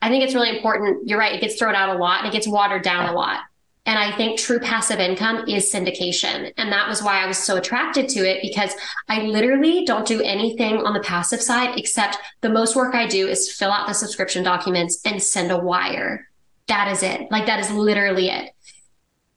I 0.00 0.08
think 0.08 0.22
it's 0.22 0.34
really 0.34 0.54
important. 0.54 1.08
You're 1.08 1.18
right. 1.18 1.34
It 1.34 1.40
gets 1.40 1.56
thrown 1.56 1.74
out 1.74 1.96
a 1.96 1.98
lot 1.98 2.20
and 2.20 2.28
it 2.28 2.32
gets 2.32 2.46
watered 2.46 2.82
down 2.82 3.08
a 3.08 3.12
lot. 3.12 3.40
And 3.88 3.98
I 3.98 4.14
think 4.14 4.38
true 4.38 4.58
passive 4.58 5.00
income 5.00 5.48
is 5.48 5.72
syndication. 5.72 6.52
And 6.58 6.70
that 6.70 6.90
was 6.90 7.02
why 7.02 7.24
I 7.24 7.26
was 7.26 7.38
so 7.38 7.56
attracted 7.56 8.06
to 8.10 8.20
it 8.20 8.42
because 8.42 8.74
I 9.08 9.22
literally 9.22 9.86
don't 9.86 10.06
do 10.06 10.20
anything 10.20 10.76
on 10.76 10.92
the 10.92 11.00
passive 11.00 11.40
side 11.40 11.78
except 11.78 12.18
the 12.42 12.50
most 12.50 12.76
work 12.76 12.94
I 12.94 13.06
do 13.06 13.26
is 13.26 13.50
fill 13.50 13.72
out 13.72 13.88
the 13.88 13.94
subscription 13.94 14.44
documents 14.44 15.00
and 15.06 15.22
send 15.22 15.50
a 15.50 15.56
wire. 15.56 16.28
That 16.66 16.92
is 16.92 17.02
it. 17.02 17.30
Like 17.30 17.46
that 17.46 17.60
is 17.60 17.70
literally 17.70 18.28
it. 18.28 18.50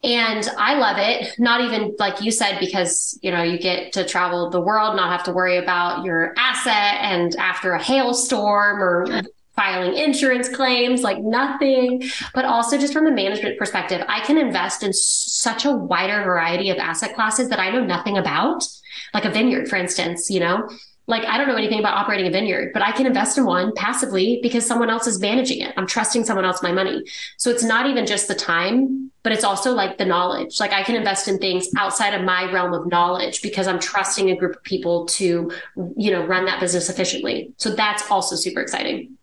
And 0.04 0.46
I 0.58 0.74
love 0.78 0.98
it. 1.00 1.34
Not 1.40 1.62
even 1.62 1.96
like 1.98 2.22
you 2.22 2.30
said, 2.30 2.60
because, 2.60 3.18
you 3.22 3.32
know, 3.32 3.44
you 3.44 3.58
get 3.58 3.94
to 3.94 4.04
travel 4.04 4.50
the 4.50 4.60
world, 4.60 4.98
not 4.98 5.14
have 5.14 5.24
to 5.28 5.32
worry 5.32 5.60
about 5.60 6.04
your 6.04 6.34
asset 6.36 7.00
and 7.00 7.34
after 7.38 7.72
a 7.72 7.82
hailstorm 7.82 8.84
or 8.84 9.22
filing 9.56 9.98
insurance 9.98 10.50
claims, 10.50 11.02
like 11.02 11.20
nothing, 11.20 12.04
but 12.34 12.46
also 12.46 12.78
just 12.78 12.94
from 12.94 13.06
the 13.06 13.12
management 13.12 13.58
perspective, 13.58 14.04
I 14.08 14.22
can 14.22 14.38
invest 14.38 14.84
in 14.84 14.94
such 14.94 15.66
a 15.66 15.72
wider 15.72 16.24
variety 16.24 16.70
of 16.70 16.78
asset 16.78 17.16
classes 17.16 17.50
that 17.50 17.60
I 17.60 17.70
know 17.70 17.84
nothing 17.84 18.18
about, 18.18 18.66
like 19.14 19.26
a 19.26 19.30
vineyard, 19.30 19.68
for 19.68 19.76
instance, 19.76 20.30
you 20.30 20.40
know, 20.40 20.70
like 21.08 21.26
I 21.26 21.38
don't 21.38 21.48
know 21.48 21.56
anything 21.56 21.80
about 21.80 21.98
operating 21.98 22.28
a 22.28 22.32
vineyard, 22.32 22.72
but 22.74 22.82
I 22.82 22.92
can 22.92 23.06
invest 23.06 23.38
in 23.38 23.46
one 23.46 23.74
passively 23.76 24.40
because 24.42 24.66
someone 24.66 24.90
else 24.90 25.08
is 25.08 25.20
managing 25.20 25.62
it. 25.62 25.74
I'm 25.76 25.88
trusting 25.88 26.24
someone 26.24 26.46
else 26.46 26.64
my 26.64 26.72
money. 26.72 27.04
So 27.38 27.50
it's 27.50 27.64
not 27.64 27.88
even 27.88 28.06
just 28.06 28.28
the 28.28 28.36
time, 28.36 29.12
but 29.24 29.34
it's 29.34 29.44
also 29.44 29.74
like 29.74 29.98
the 29.98 30.06
knowledge. 30.06 30.60
Like 30.60 30.72
I 30.72 30.84
can 30.84 30.96
invest 30.96 31.28
in 31.28 31.38
things 31.40 31.68
outside 31.78 32.14
of 32.14 32.24
my 32.24 32.50
realm 32.52 32.74
of 32.74 32.88
knowledge 32.88 33.42
because 33.42 33.68
I'm 33.68 33.80
trusting 33.80 34.30
a 34.30 34.36
group 34.36 34.56
of 34.56 34.64
people 34.64 35.06
to, 35.08 35.52
you 35.98 36.12
know, 36.12 36.26
run 36.26 36.46
that 36.46 36.60
business 36.60 36.90
efficiently. 36.90 37.52
So 37.58 37.72
that's 37.72 38.10
also 38.10 38.36
super 38.36 38.62
exciting. 38.62 39.18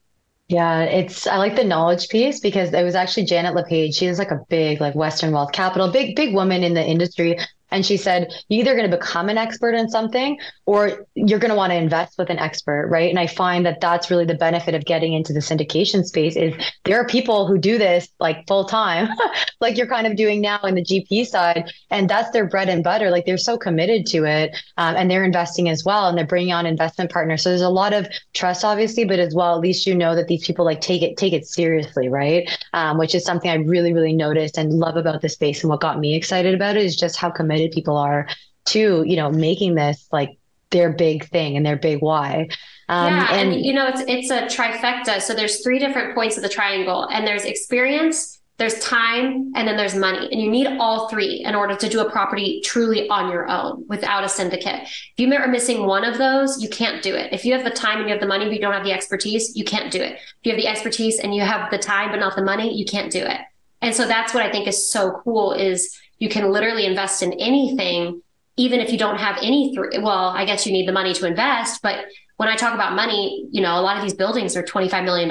Yeah, 0.48 0.82
it's 0.84 1.26
I 1.26 1.36
like 1.36 1.56
the 1.56 1.64
knowledge 1.64 2.08
piece 2.08 2.40
because 2.40 2.72
it 2.72 2.82
was 2.82 2.94
actually 2.94 3.24
Janet 3.26 3.54
LePage. 3.54 3.94
She 3.94 4.06
is 4.06 4.18
like 4.18 4.30
a 4.30 4.40
big 4.48 4.80
like 4.80 4.94
Western 4.94 5.30
wealth 5.32 5.52
capital, 5.52 5.90
big 5.92 6.16
big 6.16 6.34
woman 6.34 6.64
in 6.64 6.72
the 6.72 6.82
industry. 6.84 7.36
And 7.70 7.84
she 7.84 7.96
said, 7.96 8.32
you're 8.48 8.60
either 8.60 8.74
going 8.74 8.90
to 8.90 8.96
become 8.96 9.28
an 9.28 9.38
expert 9.38 9.74
in 9.74 9.88
something 9.88 10.38
or 10.66 11.06
you're 11.14 11.38
going 11.38 11.50
to 11.50 11.56
want 11.56 11.70
to 11.72 11.76
invest 11.76 12.16
with 12.18 12.30
an 12.30 12.38
expert, 12.38 12.88
right? 12.88 13.10
And 13.10 13.18
I 13.18 13.26
find 13.26 13.66
that 13.66 13.80
that's 13.80 14.10
really 14.10 14.24
the 14.24 14.34
benefit 14.34 14.74
of 14.74 14.84
getting 14.84 15.12
into 15.12 15.32
the 15.32 15.40
syndication 15.40 16.04
space 16.04 16.36
is 16.36 16.54
there 16.84 16.98
are 16.98 17.06
people 17.06 17.46
who 17.46 17.58
do 17.58 17.76
this 17.78 18.08
like 18.20 18.46
full 18.46 18.64
time, 18.64 19.08
like 19.60 19.76
you're 19.76 19.86
kind 19.86 20.06
of 20.06 20.16
doing 20.16 20.40
now 20.40 20.60
in 20.62 20.74
the 20.74 20.84
GP 20.84 21.26
side. 21.26 21.70
And 21.90 22.08
that's 22.08 22.30
their 22.30 22.46
bread 22.46 22.68
and 22.68 22.82
butter. 22.82 23.10
Like 23.10 23.26
they're 23.26 23.36
so 23.36 23.58
committed 23.58 24.06
to 24.06 24.24
it 24.24 24.56
um, 24.78 24.96
and 24.96 25.10
they're 25.10 25.24
investing 25.24 25.68
as 25.68 25.84
well. 25.84 26.08
And 26.08 26.16
they're 26.16 26.26
bringing 26.26 26.52
on 26.52 26.64
investment 26.64 27.12
partners. 27.12 27.42
So 27.42 27.50
there's 27.50 27.60
a 27.60 27.68
lot 27.68 27.92
of 27.92 28.08
trust, 28.32 28.64
obviously, 28.64 29.04
but 29.04 29.18
as 29.18 29.34
well, 29.34 29.54
at 29.54 29.60
least 29.60 29.86
you 29.86 29.94
know 29.94 30.14
that 30.14 30.28
these 30.28 30.46
people 30.46 30.64
like 30.64 30.80
take 30.80 31.02
it, 31.02 31.16
take 31.16 31.34
it 31.34 31.46
seriously, 31.46 32.08
right? 32.08 32.48
Um, 32.72 32.96
which 32.96 33.14
is 33.14 33.24
something 33.24 33.50
I 33.50 33.56
really, 33.56 33.92
really 33.92 34.14
noticed 34.14 34.56
and 34.56 34.72
love 34.72 34.96
about 34.96 35.20
the 35.20 35.28
space. 35.28 35.62
And 35.62 35.70
what 35.70 35.80
got 35.80 35.98
me 35.98 36.14
excited 36.14 36.54
about 36.54 36.76
it 36.76 36.84
is 36.84 36.96
just 36.96 37.16
how 37.16 37.30
committed 37.30 37.57
committed 37.58 37.74
people 37.74 37.96
are 37.96 38.28
to 38.66 39.02
you 39.06 39.16
know 39.16 39.30
making 39.30 39.74
this 39.74 40.06
like 40.12 40.38
their 40.70 40.92
big 40.92 41.26
thing 41.28 41.56
and 41.56 41.64
their 41.64 41.76
big 41.76 42.00
why. 42.00 42.48
Um, 42.90 43.14
yeah 43.14 43.34
and, 43.34 43.52
and 43.52 43.64
you 43.64 43.72
know 43.72 43.88
it's 43.88 44.02
it's 44.06 44.30
a 44.30 44.42
trifecta. 44.42 45.20
So 45.20 45.34
there's 45.34 45.62
three 45.62 45.78
different 45.78 46.14
points 46.14 46.36
of 46.36 46.42
the 46.42 46.48
triangle 46.48 47.08
and 47.10 47.26
there's 47.26 47.44
experience 47.44 48.36
there's 48.58 48.80
time 48.80 49.52
and 49.54 49.68
then 49.68 49.76
there's 49.76 49.94
money. 49.94 50.28
And 50.32 50.42
you 50.42 50.50
need 50.50 50.66
all 50.80 51.08
three 51.08 51.44
in 51.44 51.54
order 51.54 51.76
to 51.76 51.88
do 51.88 52.00
a 52.00 52.10
property 52.10 52.60
truly 52.64 53.08
on 53.08 53.30
your 53.30 53.48
own 53.48 53.84
without 53.86 54.24
a 54.24 54.28
syndicate. 54.28 54.82
If 54.82 55.12
you 55.16 55.32
are 55.32 55.46
missing 55.46 55.86
one 55.86 56.04
of 56.04 56.18
those 56.18 56.60
you 56.60 56.68
can't 56.68 57.00
do 57.00 57.14
it. 57.14 57.32
If 57.32 57.44
you 57.44 57.54
have 57.54 57.62
the 57.62 57.70
time 57.70 57.98
and 57.98 58.08
you 58.08 58.12
have 58.12 58.20
the 58.20 58.26
money 58.26 58.46
but 58.46 58.54
you 58.54 58.60
don't 58.60 58.72
have 58.72 58.84
the 58.84 58.92
expertise 58.92 59.56
you 59.56 59.64
can't 59.64 59.92
do 59.92 60.02
it. 60.02 60.14
If 60.14 60.38
you 60.42 60.52
have 60.52 60.60
the 60.60 60.66
expertise 60.66 61.20
and 61.20 61.34
you 61.34 61.42
have 61.42 61.70
the 61.70 61.78
time 61.78 62.10
but 62.10 62.18
not 62.18 62.34
the 62.34 62.42
money 62.42 62.76
you 62.76 62.84
can't 62.84 63.12
do 63.12 63.20
it. 63.20 63.40
And 63.80 63.94
so 63.94 64.08
that's 64.08 64.34
what 64.34 64.42
i 64.42 64.50
think 64.50 64.66
is 64.66 64.90
so 64.90 65.20
cool 65.22 65.52
is 65.52 65.96
you 66.18 66.28
can 66.28 66.50
literally 66.50 66.86
invest 66.86 67.22
in 67.22 67.32
anything, 67.34 68.22
even 68.56 68.80
if 68.80 68.90
you 68.92 68.98
don't 68.98 69.18
have 69.18 69.38
any 69.42 69.74
three. 69.74 69.98
Well, 69.98 70.28
I 70.28 70.44
guess 70.44 70.66
you 70.66 70.72
need 70.72 70.88
the 70.88 70.92
money 70.92 71.14
to 71.14 71.26
invest, 71.26 71.82
but 71.82 72.06
when 72.38 72.48
I 72.48 72.54
talk 72.54 72.72
about 72.72 72.94
money, 72.94 73.48
you 73.50 73.60
know, 73.60 73.78
a 73.78 73.82
lot 73.82 73.96
of 73.96 74.02
these 74.02 74.14
buildings 74.14 74.56
are 74.56 74.62
$25 74.62 75.04
million. 75.04 75.28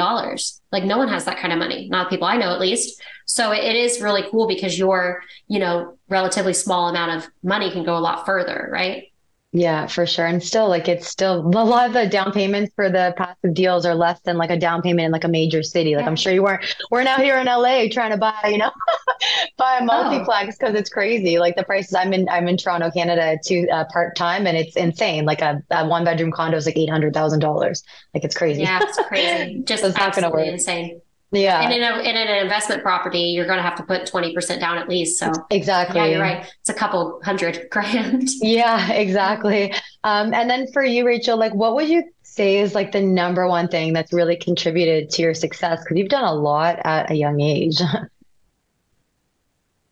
Like 0.73 0.83
no 0.83 0.97
one 0.97 1.07
has 1.07 1.23
that 1.23 1.37
kind 1.37 1.53
of 1.53 1.59
money, 1.59 1.87
not 1.89 2.09
people 2.09 2.27
I 2.27 2.35
know 2.35 2.51
at 2.51 2.59
least. 2.59 3.01
So 3.25 3.51
it 3.53 3.75
is 3.75 4.01
really 4.01 4.23
cool 4.29 4.45
because 4.45 4.77
your, 4.77 5.21
you 5.47 5.59
know, 5.59 5.97
relatively 6.09 6.53
small 6.53 6.89
amount 6.89 7.17
of 7.17 7.29
money 7.43 7.71
can 7.71 7.85
go 7.85 7.97
a 7.97 7.99
lot 7.99 8.25
further, 8.25 8.67
right? 8.71 9.05
Yeah, 9.53 9.87
for 9.87 10.05
sure. 10.05 10.25
And 10.27 10.43
still, 10.43 10.67
like, 10.67 10.87
it's 10.87 11.07
still 11.07 11.39
a 11.47 11.63
lot 11.63 11.87
of 11.87 11.93
the 11.93 12.05
down 12.07 12.31
payments 12.31 12.71
for 12.75 12.89
the 12.89 13.13
passive 13.17 13.53
deals 13.53 13.85
are 13.85 13.95
less 13.95 14.19
than 14.21 14.37
like 14.37 14.49
a 14.49 14.57
down 14.59 14.81
payment 14.81 15.05
in 15.05 15.11
like 15.11 15.23
a 15.23 15.27
major 15.29 15.63
city. 15.63 15.95
Like, 15.95 16.05
Yeah. 16.05 16.09
I'm 16.09 16.15
sure 16.17 16.33
you 16.33 16.43
weren't, 16.43 16.63
we're 16.91 17.03
now 17.03 17.17
here 17.17 17.37
in 17.37 17.47
LA 17.47 17.87
trying 17.89 18.11
to 18.11 18.17
buy, 18.17 18.49
you 18.51 18.57
know, 18.57 18.71
buy 19.57 19.77
a 19.79 19.81
Oh, 19.81 19.85
multiplex 19.85 20.57
because 20.57 20.75
it's 20.75 20.89
crazy. 20.89 21.39
Like, 21.39 21.55
the 21.55 21.63
prices, 21.63 21.95
I'm 21.95 22.13
in, 22.13 22.27
I'm 22.29 22.47
in 22.47 22.57
Toronto, 22.57 22.91
Canada, 22.91 23.37
to 23.45 23.67
uh, 23.69 23.85
part 23.91 24.15
time, 24.15 24.45
and 24.47 24.57
it's 24.57 24.75
insane. 24.75 25.25
Like, 25.25 25.41
a, 25.41 25.63
a 25.71 25.87
one 25.87 26.03
bedroom 26.03 26.31
condo 26.31 26.57
is 26.57 26.65
like 26.65 26.77
$800,000. 26.77 27.83
Like, 28.13 28.23
it's 28.25 28.35
crazy. 28.35 28.63
yeah, 28.63 28.81
it's 28.83 28.99
crazy. 28.99 29.61
Just 29.65 29.83
So 29.83 29.87
it's 29.87 29.97
not 29.97 30.13
going 30.13 30.23
to 30.23 30.29
absolutely 30.29 30.31
work. 30.31 30.47
insane. 30.47 31.01
And 31.33 31.41
Yeah, 31.41 31.69
in 31.69 31.83
a 31.83 31.99
in 32.09 32.15
an 32.15 32.41
investment 32.41 32.83
property, 32.83 33.19
you're 33.19 33.45
going 33.45 33.57
to 33.57 33.63
have 33.63 33.75
to 33.75 33.83
put 33.83 34.05
20% 34.05 34.59
down 34.59 34.77
at 34.77 34.87
least. 34.87 35.19
So 35.19 35.31
exactly. 35.49 35.97
yeah, 35.97 36.05
you're 36.05 36.21
right. 36.21 36.45
It's 36.61 36.69
a 36.69 36.73
couple 36.73 37.19
hundred 37.23 37.67
grand. 37.71 38.29
Yeah, 38.41 38.91
exactly. 38.91 39.73
Um, 40.03 40.33
and 40.33 40.49
then 40.49 40.67
for 40.71 40.83
you, 40.83 41.05
Rachel, 41.05 41.37
like 41.37 41.53
what 41.53 41.75
would 41.75 41.89
you 41.89 42.03
say 42.23 42.57
is 42.59 42.73
like 42.73 42.91
the 42.93 43.01
number 43.01 43.47
one 43.47 43.67
thing 43.67 43.93
that's 43.93 44.13
really 44.13 44.37
contributed 44.37 45.09
to 45.11 45.21
your 45.21 45.33
success? 45.33 45.81
Because 45.83 45.97
you've 45.97 46.09
done 46.09 46.23
a 46.23 46.33
lot 46.33 46.79
at 46.85 47.11
a 47.11 47.15
young 47.15 47.41
age. 47.41 47.81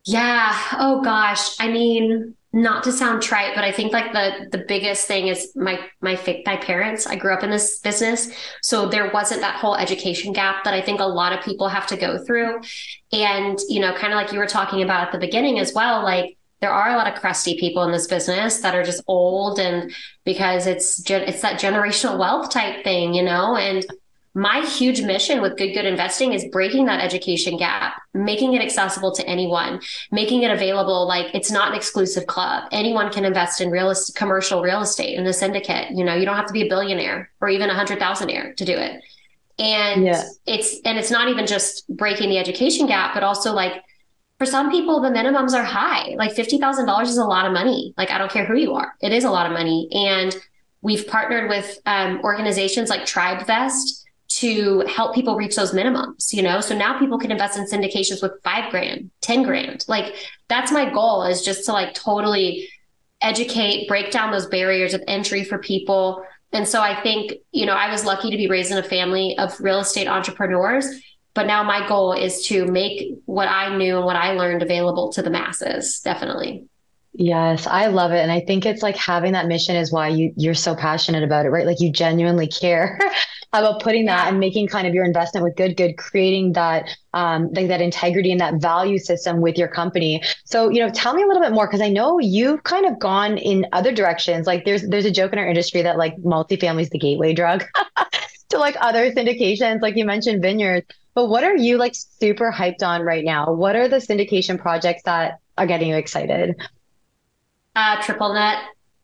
Yeah. 0.06 0.56
Oh 0.74 1.02
gosh. 1.02 1.58
I 1.58 1.68
mean, 1.68 2.36
not 2.56 2.82
to 2.84 2.90
sound 2.90 3.20
trite, 3.20 3.54
but 3.54 3.64
I 3.64 3.70
think 3.70 3.92
like 3.92 4.14
the 4.14 4.48
the 4.50 4.64
biggest 4.66 5.06
thing 5.06 5.28
is 5.28 5.52
my 5.54 5.78
my 6.00 6.18
my 6.46 6.56
parents. 6.56 7.06
I 7.06 7.14
grew 7.14 7.34
up 7.34 7.42
in 7.42 7.50
this 7.50 7.80
business, 7.80 8.32
so 8.62 8.88
there 8.88 9.10
wasn't 9.12 9.42
that 9.42 9.56
whole 9.56 9.76
education 9.76 10.32
gap 10.32 10.64
that 10.64 10.72
I 10.72 10.80
think 10.80 11.00
a 11.00 11.04
lot 11.04 11.34
of 11.34 11.44
people 11.44 11.68
have 11.68 11.86
to 11.88 11.98
go 11.98 12.16
through. 12.24 12.62
And 13.12 13.58
you 13.68 13.80
know, 13.80 13.92
kind 13.92 14.14
of 14.14 14.16
like 14.16 14.32
you 14.32 14.38
were 14.38 14.46
talking 14.46 14.82
about 14.82 15.06
at 15.06 15.12
the 15.12 15.18
beginning 15.18 15.58
as 15.58 15.74
well, 15.74 16.02
like 16.02 16.38
there 16.62 16.70
are 16.70 16.88
a 16.88 16.96
lot 16.96 17.12
of 17.12 17.20
crusty 17.20 17.60
people 17.60 17.82
in 17.82 17.92
this 17.92 18.06
business 18.06 18.60
that 18.60 18.74
are 18.74 18.82
just 18.82 19.04
old 19.06 19.58
and 19.58 19.92
because 20.24 20.66
it's 20.66 20.98
it's 21.10 21.42
that 21.42 21.60
generational 21.60 22.18
wealth 22.18 22.48
type 22.48 22.82
thing, 22.84 23.12
you 23.12 23.22
know, 23.22 23.56
and 23.56 23.84
my 24.36 24.60
huge 24.66 25.00
mission 25.00 25.40
with 25.40 25.56
Good 25.56 25.72
Good 25.72 25.86
Investing 25.86 26.34
is 26.34 26.44
breaking 26.52 26.84
that 26.84 27.00
education 27.02 27.56
gap, 27.56 27.94
making 28.12 28.52
it 28.52 28.60
accessible 28.60 29.10
to 29.12 29.26
anyone, 29.26 29.80
making 30.12 30.42
it 30.42 30.50
available. 30.50 31.08
Like 31.08 31.34
it's 31.34 31.50
not 31.50 31.70
an 31.70 31.74
exclusive 31.74 32.26
club. 32.26 32.64
Anyone 32.70 33.10
can 33.10 33.24
invest 33.24 33.62
in 33.62 33.70
real 33.70 33.88
estate, 33.88 34.14
commercial 34.14 34.60
real 34.60 34.82
estate 34.82 35.18
in 35.18 35.26
a 35.26 35.32
syndicate. 35.32 35.90
You 35.92 36.04
know, 36.04 36.14
you 36.14 36.26
don't 36.26 36.36
have 36.36 36.44
to 36.48 36.52
be 36.52 36.66
a 36.66 36.68
billionaire 36.68 37.30
or 37.40 37.48
even 37.48 37.70
a 37.70 37.74
hundred 37.74 37.98
thousandaire 37.98 38.54
to 38.56 38.64
do 38.66 38.74
it. 38.76 39.00
And 39.58 40.04
Yeah. 40.04 40.22
it's 40.44 40.80
and 40.84 40.98
it's 40.98 41.10
not 41.10 41.28
even 41.28 41.46
just 41.46 41.88
breaking 41.88 42.28
the 42.28 42.36
education 42.36 42.86
gap, 42.86 43.14
but 43.14 43.22
also 43.22 43.54
like 43.54 43.82
for 44.38 44.44
some 44.44 44.70
people 44.70 45.00
the 45.00 45.08
minimums 45.08 45.54
are 45.54 45.64
high. 45.64 46.14
Like 46.18 46.34
fifty 46.34 46.58
thousand 46.58 46.84
dollars 46.84 47.08
is 47.08 47.16
a 47.16 47.24
lot 47.24 47.46
of 47.46 47.54
money. 47.54 47.94
Like 47.96 48.10
I 48.10 48.18
don't 48.18 48.30
care 48.30 48.44
who 48.44 48.56
you 48.58 48.74
are, 48.74 48.92
it 49.00 49.14
is 49.14 49.24
a 49.24 49.30
lot 49.30 49.46
of 49.46 49.52
money. 49.52 49.88
And 49.92 50.36
we've 50.82 51.06
partnered 51.06 51.48
with 51.48 51.78
um, 51.86 52.20
organizations 52.22 52.90
like 52.90 53.06
TribeVest 53.06 54.02
to 54.36 54.80
help 54.80 55.14
people 55.14 55.34
reach 55.34 55.56
those 55.56 55.72
minimums, 55.72 56.30
you 56.32 56.42
know? 56.42 56.60
So 56.60 56.76
now 56.76 56.98
people 56.98 57.18
can 57.18 57.30
invest 57.30 57.58
in 57.58 57.64
syndications 57.64 58.22
with 58.22 58.32
five 58.44 58.70
grand, 58.70 59.10
10 59.22 59.44
grand. 59.44 59.86
Like 59.88 60.14
that's 60.48 60.70
my 60.70 60.90
goal 60.92 61.22
is 61.22 61.42
just 61.42 61.64
to 61.66 61.72
like 61.72 61.94
totally 61.94 62.68
educate, 63.22 63.88
break 63.88 64.10
down 64.10 64.32
those 64.32 64.46
barriers 64.46 64.92
of 64.92 65.02
entry 65.08 65.42
for 65.42 65.56
people. 65.56 66.22
And 66.52 66.68
so 66.68 66.82
I 66.82 67.00
think, 67.00 67.32
you 67.52 67.64
know, 67.64 67.72
I 67.72 67.90
was 67.90 68.04
lucky 68.04 68.30
to 68.30 68.36
be 68.36 68.46
raised 68.46 68.70
in 68.70 68.76
a 68.76 68.82
family 68.82 69.38
of 69.38 69.58
real 69.58 69.80
estate 69.80 70.06
entrepreneurs, 70.06 70.86
but 71.32 71.46
now 71.46 71.62
my 71.62 71.88
goal 71.88 72.12
is 72.12 72.46
to 72.48 72.66
make 72.66 73.14
what 73.24 73.48
I 73.48 73.74
knew 73.74 73.96
and 73.96 74.04
what 74.04 74.16
I 74.16 74.32
learned 74.32 74.62
available 74.62 75.12
to 75.14 75.22
the 75.22 75.30
masses, 75.30 76.00
definitely. 76.00 76.66
Yes, 77.14 77.66
I 77.66 77.86
love 77.86 78.12
it. 78.12 78.18
And 78.18 78.30
I 78.30 78.40
think 78.40 78.66
it's 78.66 78.82
like 78.82 78.96
having 78.96 79.32
that 79.32 79.46
mission 79.46 79.76
is 79.76 79.90
why 79.90 80.08
you 80.08 80.34
you're 80.36 80.52
so 80.52 80.74
passionate 80.74 81.24
about 81.24 81.46
it, 81.46 81.48
right? 81.48 81.64
Like 81.64 81.80
you 81.80 81.90
genuinely 81.90 82.46
care 82.46 82.98
about 83.52 83.82
putting 83.82 84.06
that 84.06 84.28
and 84.28 84.40
making 84.40 84.66
kind 84.66 84.86
of 84.86 84.94
your 84.94 85.04
investment 85.04 85.44
with 85.44 85.56
good, 85.56 85.76
good, 85.76 85.96
creating 85.96 86.52
that 86.52 86.88
um 87.14 87.50
like 87.52 87.68
that 87.68 87.80
integrity 87.80 88.30
and 88.30 88.40
that 88.40 88.54
value 88.54 88.98
system 88.98 89.40
with 89.40 89.56
your 89.56 89.68
company. 89.68 90.22
So, 90.44 90.68
you 90.70 90.80
know, 90.80 90.90
tell 90.90 91.14
me 91.14 91.22
a 91.22 91.26
little 91.26 91.42
bit 91.42 91.52
more 91.52 91.66
because 91.66 91.80
I 91.80 91.88
know 91.88 92.18
you've 92.18 92.62
kind 92.64 92.86
of 92.86 92.98
gone 92.98 93.38
in 93.38 93.66
other 93.72 93.92
directions. 93.92 94.46
Like 94.46 94.64
there's 94.64 94.82
there's 94.88 95.04
a 95.04 95.10
joke 95.10 95.32
in 95.32 95.38
our 95.38 95.48
industry 95.48 95.82
that 95.82 95.98
like 95.98 96.16
multifamily 96.18 96.82
is 96.82 96.90
the 96.90 96.98
gateway 96.98 97.32
drug 97.32 97.64
to 98.50 98.58
like 98.58 98.76
other 98.80 99.10
syndications, 99.12 99.80
like 99.82 99.96
you 99.96 100.04
mentioned 100.04 100.42
vineyards. 100.42 100.86
But 101.14 101.28
what 101.28 101.44
are 101.44 101.56
you 101.56 101.78
like 101.78 101.94
super 101.94 102.52
hyped 102.52 102.82
on 102.82 103.02
right 103.02 103.24
now? 103.24 103.52
What 103.52 103.74
are 103.74 103.88
the 103.88 103.96
syndication 103.96 104.58
projects 104.58 105.02
that 105.04 105.38
are 105.56 105.66
getting 105.66 105.88
you 105.88 105.96
excited? 105.96 106.54
Uh, 107.74 108.02
triple 108.02 108.34
net 108.34 108.58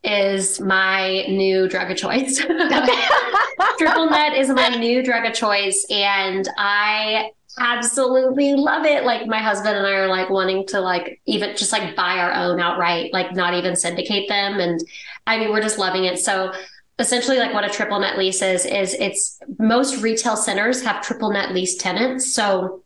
is 0.05 0.61
my 0.61 1.25
new 1.29 1.69
drug 1.69 1.91
of 1.91 1.97
choice. 1.97 2.39
Triple 3.79 4.11
net 4.11 4.35
is 4.35 4.49
my 4.49 4.69
new 4.71 5.03
drug 5.03 5.25
of 5.25 5.35
choice, 5.35 5.87
and 5.91 6.49
I 6.57 7.31
absolutely 7.59 8.55
love 8.55 8.85
it. 8.85 9.05
Like 9.05 9.27
my 9.27 9.39
husband 9.39 9.77
and 9.77 9.87
I 9.87 9.93
are 9.93 10.09
like 10.09 10.31
wanting 10.31 10.67
to 10.69 10.81
like 10.81 11.21
even 11.27 11.57
just 11.57 11.73
like 11.73 11.95
buy 11.95 12.19
our 12.19 12.33
own 12.33 12.61
outright, 12.61 13.13
like 13.13 13.33
not 13.33 13.55
even 13.55 13.77
syndicate 13.77 14.29
them. 14.29 14.59
And 14.59 14.81
I 15.27 15.39
mean, 15.39 15.51
we're 15.51 15.63
just 15.63 15.79
loving 15.79 16.05
it. 16.05 16.19
So 16.19 16.53
essentially 16.99 17.39
like 17.39 17.53
what 17.53 17.65
a 17.65 17.69
triple 17.69 18.01
net 18.01 18.19
lease 18.19 18.43
is, 18.43 18.65
is 18.65 18.95
it's 18.95 19.39
most 19.59 20.03
retail 20.03 20.37
centers 20.37 20.83
have 20.83 21.03
triple 21.03 21.31
net 21.31 21.53
lease 21.53 21.77
tenants. 21.77 22.35
So 22.35 22.83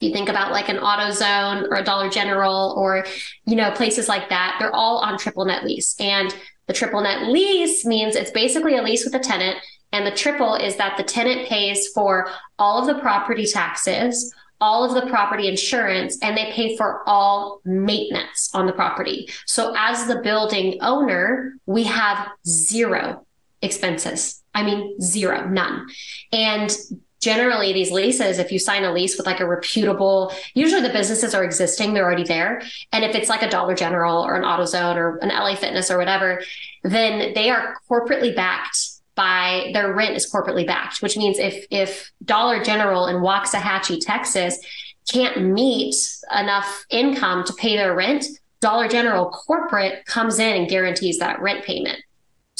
you 0.00 0.12
think 0.12 0.28
about 0.28 0.50
like 0.50 0.68
an 0.68 0.78
AutoZone 0.78 1.68
or 1.70 1.76
a 1.76 1.84
Dollar 1.84 2.08
General 2.08 2.74
or, 2.76 3.04
you 3.44 3.54
know, 3.54 3.70
places 3.70 4.08
like 4.08 4.30
that, 4.30 4.56
they're 4.58 4.74
all 4.74 4.98
on 4.98 5.18
triple 5.18 5.44
net 5.44 5.64
lease. 5.64 5.94
And 6.00 6.34
the 6.66 6.72
triple 6.72 7.02
net 7.02 7.28
lease 7.28 7.84
means 7.84 8.16
it's 8.16 8.30
basically 8.30 8.76
a 8.76 8.82
lease 8.82 9.04
with 9.04 9.14
a 9.14 9.18
tenant. 9.18 9.58
And 9.92 10.06
the 10.06 10.12
triple 10.12 10.54
is 10.54 10.76
that 10.76 10.96
the 10.96 11.02
tenant 11.02 11.48
pays 11.48 11.88
for 11.88 12.30
all 12.58 12.80
of 12.80 12.86
the 12.86 13.00
property 13.00 13.44
taxes, 13.44 14.32
all 14.60 14.84
of 14.84 14.94
the 14.94 15.10
property 15.10 15.48
insurance, 15.48 16.18
and 16.22 16.36
they 16.36 16.52
pay 16.52 16.76
for 16.76 17.02
all 17.06 17.60
maintenance 17.64 18.50
on 18.54 18.66
the 18.66 18.72
property. 18.72 19.28
So 19.46 19.74
as 19.76 20.06
the 20.06 20.20
building 20.20 20.78
owner, 20.80 21.54
we 21.66 21.84
have 21.84 22.28
zero 22.46 23.26
expenses. 23.62 24.42
I 24.54 24.62
mean, 24.62 25.00
zero, 25.00 25.48
none. 25.48 25.88
And 26.32 26.74
generally 27.20 27.72
these 27.72 27.90
leases 27.90 28.38
if 28.38 28.50
you 28.50 28.58
sign 28.58 28.84
a 28.84 28.92
lease 28.92 29.16
with 29.16 29.26
like 29.26 29.40
a 29.40 29.46
reputable 29.46 30.32
usually 30.54 30.80
the 30.82 30.88
businesses 30.88 31.34
are 31.34 31.44
existing 31.44 31.92
they're 31.92 32.04
already 32.04 32.24
there. 32.24 32.62
And 32.92 33.04
if 33.04 33.14
it's 33.14 33.28
like 33.28 33.42
a 33.42 33.50
dollar 33.50 33.74
general 33.74 34.24
or 34.24 34.34
an 34.34 34.42
autozone 34.42 34.96
or 34.96 35.18
an 35.18 35.28
la 35.28 35.54
fitness 35.54 35.90
or 35.90 35.98
whatever 35.98 36.42
then 36.82 37.34
they 37.34 37.50
are 37.50 37.76
corporately 37.90 38.34
backed 38.34 38.78
by 39.14 39.70
their 39.74 39.92
rent 39.92 40.16
is 40.16 40.30
corporately 40.32 40.66
backed 40.66 41.02
which 41.02 41.16
means 41.16 41.38
if 41.38 41.66
if 41.70 42.10
dollar 42.24 42.62
general 42.62 43.06
in 43.06 43.16
waxahachie 43.16 44.00
texas 44.00 44.58
can't 45.12 45.42
meet 45.42 45.94
enough 46.38 46.84
income 46.90 47.44
to 47.44 47.52
pay 47.54 47.76
their 47.76 47.94
rent 47.94 48.24
dollar 48.60 48.88
general 48.88 49.28
corporate 49.30 50.06
comes 50.06 50.38
in 50.38 50.56
and 50.56 50.70
guarantees 50.70 51.18
that 51.18 51.40
rent 51.40 51.64
payment 51.64 52.00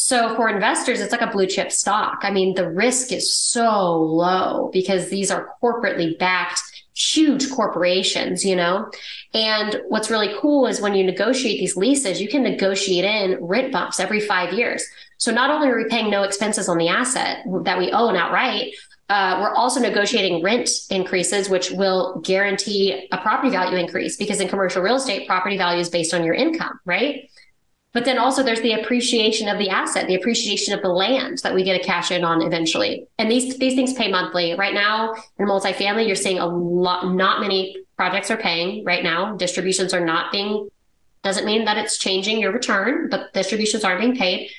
so 0.02 0.34
for 0.34 0.48
investors, 0.48 0.98
it's 0.98 1.12
like 1.12 1.20
a 1.20 1.26
blue 1.26 1.46
chip 1.46 1.70
stock. 1.70 2.20
I 2.22 2.30
mean, 2.30 2.54
the 2.54 2.70
risk 2.70 3.12
is 3.12 3.36
so 3.36 3.96
low 3.96 4.70
because 4.72 5.10
these 5.10 5.30
are 5.30 5.54
corporately 5.62 6.18
backed, 6.18 6.62
huge 6.96 7.50
corporations, 7.50 8.42
you 8.42 8.56
know? 8.56 8.90
And 9.34 9.82
what's 9.88 10.10
really 10.10 10.34
cool 10.40 10.66
is 10.66 10.80
when 10.80 10.94
you 10.94 11.04
negotiate 11.04 11.60
these 11.60 11.76
leases, 11.76 12.18
you 12.18 12.28
can 12.28 12.42
negotiate 12.42 13.04
in 13.04 13.44
rent 13.44 13.72
bumps 13.72 14.00
every 14.00 14.20
five 14.20 14.54
years. 14.54 14.82
So 15.18 15.32
not 15.32 15.50
only 15.50 15.68
are 15.68 15.76
we 15.76 15.84
paying 15.90 16.10
no 16.10 16.22
expenses 16.22 16.66
on 16.70 16.78
the 16.78 16.88
asset 16.88 17.44
that 17.64 17.78
we 17.78 17.92
own 17.92 18.16
outright, 18.16 18.72
uh, 19.10 19.38
we're 19.42 19.54
also 19.54 19.80
negotiating 19.80 20.42
rent 20.42 20.70
increases, 20.88 21.50
which 21.50 21.72
will 21.72 22.22
guarantee 22.24 23.06
a 23.12 23.18
property 23.18 23.50
value 23.50 23.76
increase 23.76 24.16
because 24.16 24.40
in 24.40 24.48
commercial 24.48 24.80
real 24.80 24.96
estate, 24.96 25.28
property 25.28 25.58
value 25.58 25.80
is 25.80 25.90
based 25.90 26.14
on 26.14 26.24
your 26.24 26.34
income, 26.34 26.80
right? 26.86 27.28
But 27.92 28.04
then 28.04 28.18
also 28.18 28.42
there's 28.42 28.60
the 28.60 28.74
appreciation 28.74 29.48
of 29.48 29.58
the 29.58 29.68
asset, 29.68 30.06
the 30.06 30.14
appreciation 30.14 30.74
of 30.74 30.82
the 30.82 30.88
land 30.88 31.38
that 31.38 31.54
we 31.54 31.64
get 31.64 31.80
a 31.80 31.84
cash 31.84 32.12
in 32.12 32.22
on 32.22 32.40
eventually. 32.42 33.06
And 33.18 33.30
these 33.30 33.58
these 33.58 33.74
things 33.74 33.94
pay 33.94 34.08
monthly. 34.10 34.54
Right 34.54 34.74
now 34.74 35.14
in 35.38 35.46
multifamily, 35.46 36.06
you're 36.06 36.16
seeing 36.16 36.38
a 36.38 36.46
lot 36.46 37.12
not 37.12 37.40
many 37.40 37.76
projects 37.96 38.30
are 38.30 38.36
paying 38.36 38.84
right 38.84 39.02
now. 39.02 39.36
Distributions 39.36 39.92
are 39.92 40.04
not 40.04 40.30
being 40.30 40.68
doesn't 41.22 41.44
mean 41.44 41.64
that 41.66 41.76
it's 41.76 41.98
changing 41.98 42.40
your 42.40 42.52
return, 42.52 43.08
but 43.10 43.32
distributions 43.34 43.84
aren't 43.84 44.00
being 44.00 44.16
paid. 44.16 44.50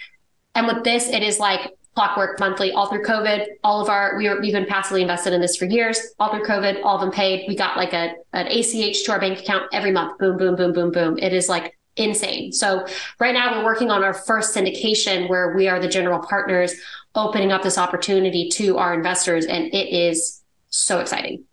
And 0.53 0.67
with 0.67 0.83
this, 0.83 1.09
it 1.09 1.23
is 1.23 1.39
like 1.39 1.73
clockwork 1.95 2.39
monthly 2.39 2.71
all 2.71 2.87
through 2.87 3.03
COVID. 3.03 3.47
All 3.63 3.81
of 3.81 3.89
our 3.89 4.17
we 4.17 4.27
were 4.27 4.39
we've 4.41 4.53
been 4.53 4.65
passively 4.65 5.01
invested 5.01 5.33
in 5.33 5.41
this 5.41 5.55
for 5.55 5.65
years. 5.65 5.99
All 6.19 6.31
through 6.31 6.45
COVID, 6.45 6.83
all 6.83 6.95
of 6.95 7.01
them 7.01 7.11
paid. 7.11 7.45
We 7.47 7.55
got 7.55 7.77
like 7.77 7.93
a 7.93 8.15
an 8.33 8.47
ACH 8.47 9.03
to 9.05 9.11
our 9.11 9.19
bank 9.19 9.39
account 9.39 9.65
every 9.73 9.91
month. 9.91 10.17
Boom, 10.19 10.37
boom, 10.37 10.55
boom, 10.55 10.73
boom, 10.73 10.91
boom. 10.91 11.17
It 11.17 11.33
is 11.33 11.47
like 11.47 11.77
insane. 11.95 12.51
So 12.51 12.85
right 13.19 13.33
now 13.33 13.57
we're 13.57 13.65
working 13.65 13.91
on 13.91 14.03
our 14.03 14.13
first 14.13 14.55
syndication 14.55 15.29
where 15.29 15.55
we 15.55 15.67
are 15.67 15.79
the 15.79 15.87
general 15.87 16.19
partners 16.19 16.73
opening 17.15 17.51
up 17.51 17.63
this 17.63 17.77
opportunity 17.77 18.49
to 18.49 18.77
our 18.77 18.93
investors 18.93 19.45
and 19.45 19.65
it 19.73 19.89
is 19.89 20.41
so 20.69 20.99
exciting. 20.99 21.43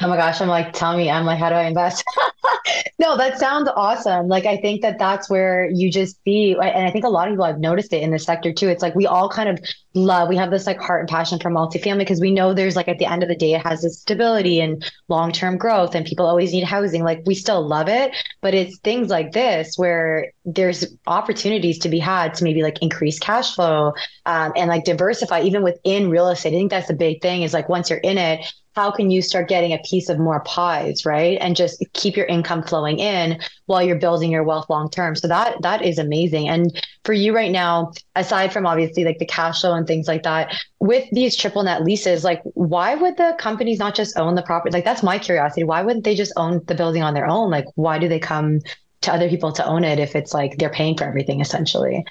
Oh 0.00 0.06
my 0.06 0.16
gosh, 0.16 0.40
I'm 0.40 0.46
like, 0.46 0.72
tell 0.74 0.96
me, 0.96 1.10
I'm 1.10 1.24
like, 1.26 1.40
how 1.40 1.48
do 1.48 1.56
I 1.56 1.64
invest? 1.64 2.04
no, 3.00 3.16
that 3.16 3.36
sounds 3.40 3.68
awesome. 3.74 4.28
Like, 4.28 4.46
I 4.46 4.56
think 4.58 4.80
that 4.82 4.96
that's 4.96 5.28
where 5.28 5.68
you 5.72 5.90
just 5.90 6.22
see, 6.22 6.52
and 6.52 6.86
I 6.86 6.92
think 6.92 7.04
a 7.04 7.08
lot 7.08 7.26
of 7.26 7.32
people 7.32 7.46
have 7.46 7.58
noticed 7.58 7.92
it 7.92 8.04
in 8.04 8.12
this 8.12 8.22
sector 8.22 8.52
too. 8.52 8.68
It's 8.68 8.80
like 8.80 8.94
we 8.94 9.08
all 9.08 9.28
kind 9.28 9.48
of 9.48 9.58
love, 9.94 10.28
we 10.28 10.36
have 10.36 10.52
this 10.52 10.68
like 10.68 10.78
heart 10.80 11.00
and 11.00 11.08
passion 11.08 11.40
for 11.40 11.50
multifamily 11.50 11.98
because 11.98 12.20
we 12.20 12.30
know 12.30 12.54
there's 12.54 12.76
like 12.76 12.86
at 12.86 12.98
the 12.98 13.06
end 13.06 13.24
of 13.24 13.28
the 13.28 13.34
day, 13.34 13.54
it 13.54 13.66
has 13.66 13.82
this 13.82 13.98
stability 14.00 14.60
and 14.60 14.88
long 15.08 15.32
term 15.32 15.58
growth, 15.58 15.96
and 15.96 16.06
people 16.06 16.26
always 16.26 16.52
need 16.52 16.62
housing. 16.62 17.02
Like, 17.02 17.22
we 17.26 17.34
still 17.34 17.66
love 17.66 17.88
it, 17.88 18.14
but 18.40 18.54
it's 18.54 18.78
things 18.78 19.08
like 19.08 19.32
this 19.32 19.74
where 19.76 20.30
there's 20.44 20.86
opportunities 21.08 21.76
to 21.80 21.88
be 21.88 21.98
had 21.98 22.34
to 22.34 22.44
maybe 22.44 22.62
like 22.62 22.80
increase 22.82 23.18
cash 23.18 23.52
flow 23.56 23.94
um, 24.26 24.52
and 24.54 24.68
like 24.68 24.84
diversify 24.84 25.40
even 25.40 25.64
within 25.64 26.08
real 26.08 26.28
estate. 26.28 26.50
I 26.50 26.52
think 26.52 26.70
that's 26.70 26.86
the 26.86 26.94
big 26.94 27.20
thing 27.20 27.42
is 27.42 27.52
like 27.52 27.68
once 27.68 27.90
you're 27.90 27.98
in 27.98 28.16
it, 28.16 28.46
how 28.78 28.92
can 28.92 29.10
you 29.10 29.20
start 29.20 29.48
getting 29.48 29.72
a 29.72 29.78
piece 29.78 30.08
of 30.08 30.20
more 30.20 30.38
pies, 30.44 31.04
right? 31.04 31.36
And 31.40 31.56
just 31.56 31.84
keep 31.94 32.16
your 32.16 32.26
income 32.26 32.62
flowing 32.62 33.00
in 33.00 33.40
while 33.66 33.82
you're 33.82 33.98
building 33.98 34.30
your 34.30 34.44
wealth 34.44 34.70
long 34.70 34.88
term. 34.88 35.16
So 35.16 35.26
that 35.26 35.60
that 35.62 35.82
is 35.82 35.98
amazing. 35.98 36.48
And 36.48 36.80
for 37.04 37.12
you 37.12 37.34
right 37.34 37.50
now, 37.50 37.92
aside 38.14 38.52
from 38.52 38.66
obviously 38.66 39.04
like 39.04 39.18
the 39.18 39.26
cash 39.26 39.62
flow 39.62 39.74
and 39.74 39.84
things 39.84 40.06
like 40.06 40.22
that, 40.22 40.54
with 40.78 41.08
these 41.10 41.34
triple 41.34 41.64
net 41.64 41.82
leases, 41.82 42.22
like 42.22 42.40
why 42.54 42.94
would 42.94 43.16
the 43.16 43.34
companies 43.40 43.80
not 43.80 43.96
just 43.96 44.16
own 44.16 44.36
the 44.36 44.42
property? 44.42 44.72
Like 44.72 44.84
that's 44.84 45.02
my 45.02 45.18
curiosity. 45.18 45.64
Why 45.64 45.82
wouldn't 45.82 46.04
they 46.04 46.14
just 46.14 46.32
own 46.36 46.60
the 46.66 46.76
building 46.76 47.02
on 47.02 47.14
their 47.14 47.26
own? 47.26 47.50
Like 47.50 47.64
why 47.74 47.98
do 47.98 48.06
they 48.08 48.20
come 48.20 48.60
to 49.00 49.12
other 49.12 49.28
people 49.28 49.50
to 49.54 49.66
own 49.66 49.82
it 49.82 49.98
if 49.98 50.14
it's 50.14 50.32
like 50.32 50.56
they're 50.56 50.70
paying 50.70 50.96
for 50.96 51.02
everything 51.02 51.40
essentially? 51.40 52.04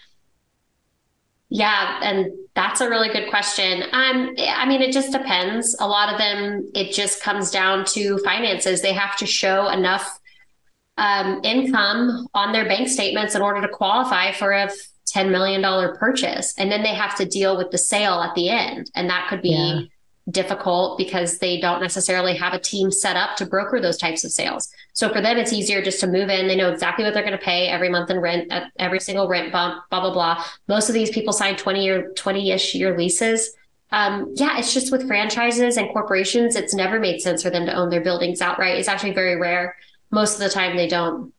Yeah, 1.49 1.99
and 2.03 2.31
that's 2.55 2.81
a 2.81 2.89
really 2.89 3.09
good 3.09 3.29
question. 3.29 3.83
Um, 3.93 4.35
I 4.37 4.65
mean, 4.67 4.81
it 4.81 4.91
just 4.91 5.11
depends. 5.11 5.75
A 5.79 5.87
lot 5.87 6.11
of 6.11 6.17
them, 6.17 6.69
it 6.75 6.91
just 6.93 7.23
comes 7.23 7.51
down 7.51 7.85
to 7.85 8.17
finances. 8.19 8.81
They 8.81 8.93
have 8.93 9.15
to 9.17 9.25
show 9.25 9.69
enough 9.69 10.19
um, 10.97 11.39
income 11.43 12.27
on 12.33 12.51
their 12.51 12.65
bank 12.65 12.89
statements 12.89 13.35
in 13.35 13.41
order 13.41 13.61
to 13.61 13.69
qualify 13.69 14.33
for 14.33 14.51
a 14.51 14.69
$10 15.15 15.31
million 15.31 15.61
purchase. 15.95 16.53
And 16.57 16.69
then 16.69 16.83
they 16.83 16.93
have 16.93 17.15
to 17.17 17.25
deal 17.25 17.55
with 17.55 17.71
the 17.71 17.77
sale 17.77 18.21
at 18.21 18.35
the 18.35 18.49
end. 18.49 18.91
And 18.93 19.09
that 19.09 19.27
could 19.29 19.41
be 19.41 19.51
yeah 19.51 19.81
difficult 20.29 20.97
because 20.97 21.37
they 21.37 21.59
don't 21.59 21.81
necessarily 21.81 22.35
have 22.35 22.53
a 22.53 22.59
team 22.59 22.91
set 22.91 23.15
up 23.15 23.37
to 23.37 23.45
broker 23.45 23.79
those 23.79 23.97
types 23.97 24.23
of 24.23 24.31
sales. 24.31 24.69
So 24.93 25.11
for 25.13 25.21
them, 25.21 25.37
it's 25.37 25.53
easier 25.53 25.81
just 25.81 25.99
to 26.01 26.07
move 26.07 26.29
in. 26.29 26.47
They 26.47 26.55
know 26.55 26.71
exactly 26.71 27.05
what 27.05 27.13
they're 27.13 27.23
going 27.23 27.37
to 27.37 27.43
pay 27.43 27.67
every 27.67 27.89
month 27.89 28.09
in 28.09 28.19
rent 28.19 28.51
at 28.51 28.71
every 28.77 28.99
single 28.99 29.27
rent 29.27 29.51
bump, 29.51 29.83
blah, 29.89 30.01
blah, 30.01 30.13
blah. 30.13 30.43
Most 30.67 30.89
of 30.89 30.93
these 30.93 31.09
people 31.09 31.31
sign 31.31 31.55
20 31.55 31.83
year, 31.83 32.11
20 32.15 32.51
ish 32.51 32.75
year 32.75 32.97
leases. 32.97 33.55
Um, 33.91 34.33
yeah, 34.35 34.57
it's 34.59 34.73
just 34.73 34.91
with 34.91 35.07
franchises 35.07 35.77
and 35.77 35.89
corporations, 35.93 36.55
it's 36.55 36.73
never 36.73 36.99
made 36.99 37.21
sense 37.21 37.41
for 37.41 37.49
them 37.49 37.65
to 37.65 37.73
own 37.73 37.89
their 37.89 38.01
buildings 38.01 38.41
outright. 38.41 38.77
It's 38.77 38.89
actually 38.89 39.13
very 39.13 39.37
rare. 39.37 39.77
Most 40.11 40.33
of 40.33 40.39
the 40.39 40.49
time 40.49 40.75
they 40.75 40.87
don't. 40.87 41.33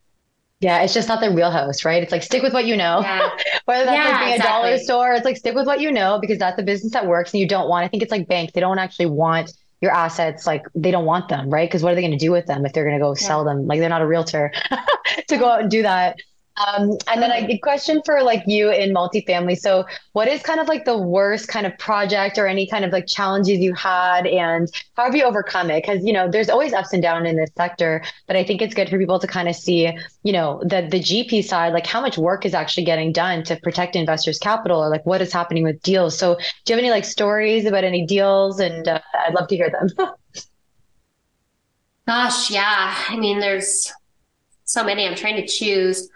Yeah, 0.61 0.83
it's 0.83 0.93
just 0.93 1.07
not 1.07 1.21
their 1.21 1.33
house, 1.51 1.85
right? 1.85 2.03
It's 2.03 2.11
like 2.11 2.25
stick 2.25 2.43
with 2.43 2.53
what 2.53 2.67
you 2.67 2.77
know. 2.77 3.01
Yeah. 3.01 3.31
Whether 3.67 3.85
that's 3.85 3.97
yeah, 3.97 4.11
like 4.11 4.21
being 4.25 4.35
exactly. 4.35 4.39
a 4.39 4.73
dollar 4.73 4.79
store, 4.79 5.13
it's 5.13 5.25
like 5.25 5.37
stick 5.37 5.55
with 5.55 5.67
what 5.67 5.81
you 5.81 5.93
know 5.93 6.19
because 6.21 6.39
that's 6.39 6.57
the 6.57 6.65
business 6.65 6.93
that 6.95 7.07
works 7.07 7.33
and 7.33 7.41
you 7.41 7.47
don't 7.47 7.69
want. 7.69 7.85
I 7.85 7.89
think 7.89 8.03
it's 8.03 8.11
like 8.11 8.27
banks; 8.27 8.53
they 8.55 8.61
don't 8.61 8.79
actually 8.79 9.07
want 9.07 9.53
your 9.81 9.93
assets. 9.93 10.47
Like 10.47 10.65
they 10.75 10.91
don't 10.91 11.05
want 11.05 11.29
them, 11.29 11.49
right? 11.49 11.69
Because 11.69 11.85
what 11.85 11.93
are 11.93 11.95
they 11.95 12.01
going 12.01 12.11
to 12.11 12.19
do 12.19 12.33
with 12.33 12.47
them 12.47 12.67
if 12.67 12.73
they're 12.73 12.85
going 12.85 12.99
to 12.99 13.03
go 13.03 13.11
yeah. 13.11 13.27
sell 13.27 13.45
them? 13.45 13.67
Like 13.69 13.79
they're 13.79 13.89
not 13.89 14.03
a 14.03 14.07
realtor 14.07 14.53
to 15.29 15.37
go 15.37 15.49
out 15.49 15.61
and 15.61 15.71
do 15.71 15.83
that. 15.83 16.17
Um, 16.67 16.97
and 17.07 17.23
then 17.23 17.31
a 17.31 17.59
question 17.59 18.03
for 18.05 18.23
like 18.23 18.43
you 18.47 18.71
in 18.71 18.93
multifamily. 18.95 19.59
So, 19.59 19.85
what 20.13 20.29
is 20.29 20.43
kind 20.43 20.61
of 20.61 20.69
like 20.69 20.85
the 20.85 20.97
worst 20.99 21.49
kind 21.49 21.67
of 21.67 21.77
project 21.79 22.39
or 22.39 22.47
any 22.47 22.67
kind 22.67 22.85
of 22.85 22.93
like 22.93 23.07
challenges 23.07 23.59
you 23.59 23.75
had, 23.75 24.27
and 24.27 24.69
how 24.97 25.05
have 25.05 25.15
you 25.15 25.25
overcome 25.25 25.71
it? 25.71 25.83
Because 25.83 26.05
you 26.05 26.13
know, 26.13 26.29
there's 26.29 26.49
always 26.49 26.73
ups 26.73 26.93
and 26.93 27.03
downs 27.03 27.29
in 27.29 27.37
this 27.37 27.51
sector, 27.57 28.03
but 28.27 28.37
I 28.37 28.45
think 28.45 28.63
it's 28.63 28.75
good 28.75 28.89
for 28.89 28.99
people 28.99 29.19
to 29.19 29.27
kind 29.27 29.49
of 29.49 29.55
see, 29.55 29.91
you 30.23 30.33
know, 30.33 30.61
the 30.63 30.89
the 30.91 31.01
GP 31.01 31.45
side, 31.45 31.73
like 31.73 31.87
how 31.87 32.01
much 32.01 32.19
work 32.19 32.45
is 32.45 32.55
actually 32.55 32.85
getting 32.85 33.13
done 33.13 33.45
to 33.45 33.57
protect 33.57 33.95
investors' 33.95 34.39
capital, 34.39 34.83
or 34.83 34.89
like 34.89 35.05
what 35.07 35.23
is 35.23 35.33
happening 35.33 35.65
with 35.65 35.81
deals. 35.83 36.19
So, 36.19 36.37
do 36.37 36.73
you 36.73 36.77
have 36.77 36.83
any 36.83 36.91
like 36.91 37.05
stories 37.05 37.67
about 37.67 37.85
any 37.85 38.07
deals? 38.07 38.59
And 38.59 38.89
uh, 38.89 39.01
I'd 39.27 39.35
love 39.35 39.49
to 39.49 39.57
hear 39.57 39.71
them. 39.71 39.89
Gosh, 42.07 42.51
yeah. 42.51 42.95
I 43.09 43.17
mean, 43.19 43.39
there's 43.39 43.93
so 44.65 44.83
many. 44.83 45.07
I'm 45.07 45.15
trying 45.15 45.37
to 45.37 45.47
choose. 45.47 46.09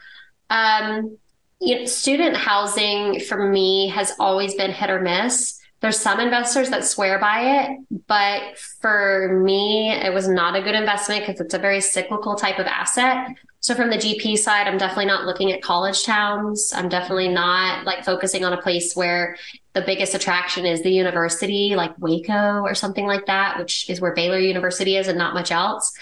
Um, 0.53 1.17
you 1.61 1.79
know, 1.79 1.85
student 1.87 2.37
housing 2.37 3.21
for 3.21 3.49
me 3.49 3.89
has 3.89 4.13
always 4.19 4.55
been 4.55 4.71
hit 4.71 4.91
or 4.91 5.01
miss. 5.01 5.59
There's 5.81 5.99
some 5.99 6.21
investors 6.21 6.71
that 6.71 6.85
swear 6.85 7.19
by 7.19 7.65
it, 7.65 7.79
but 8.07 8.59
for 8.81 9.41
me, 9.43 9.91
it 9.91 10.13
was 10.13 10.29
not 10.29 10.55
a 10.55 10.63
good 10.63 10.75
investment 10.75 11.27
because 11.27 11.41
it's 11.41 11.55
a 11.55 11.59
very 11.59 11.81
cyclical 11.81 12.37
type 12.37 12.59
of 12.59 12.67
asset. 12.67 13.35
So 13.61 13.77
from 13.77 13.91
the 13.91 13.97
GP 13.97 14.39
side, 14.39 14.67
I'm 14.67 14.77
definitely 14.77 15.07
not 15.07 15.25
looking 15.25 15.53
at 15.53 15.63
college 15.63 16.05
towns. 16.05 16.73
I'm 16.75 16.89
definitely 16.89 17.29
not 17.29 17.85
like 17.85 18.05
focusing 18.05 18.45
on 18.45 18.53
a 18.53 18.61
place 18.61 18.95
where 18.95 19.37
the 19.73 19.83
biggest 19.83 20.15
attraction 20.15 20.67
is 20.67 20.83
the 20.83 20.91
university, 20.91 21.75
like 21.77 21.97
Waco 21.99 22.61
or 22.63 22.75
something 22.75 23.07
like 23.07 23.27
that, 23.27 23.59
which 23.59 23.89
is 23.89 24.01
where 24.01 24.15
Baylor 24.15 24.39
University 24.39 24.97
is 24.97 25.07
and 25.07 25.17
not 25.17 25.33
much 25.33 25.53
else. 25.53 25.93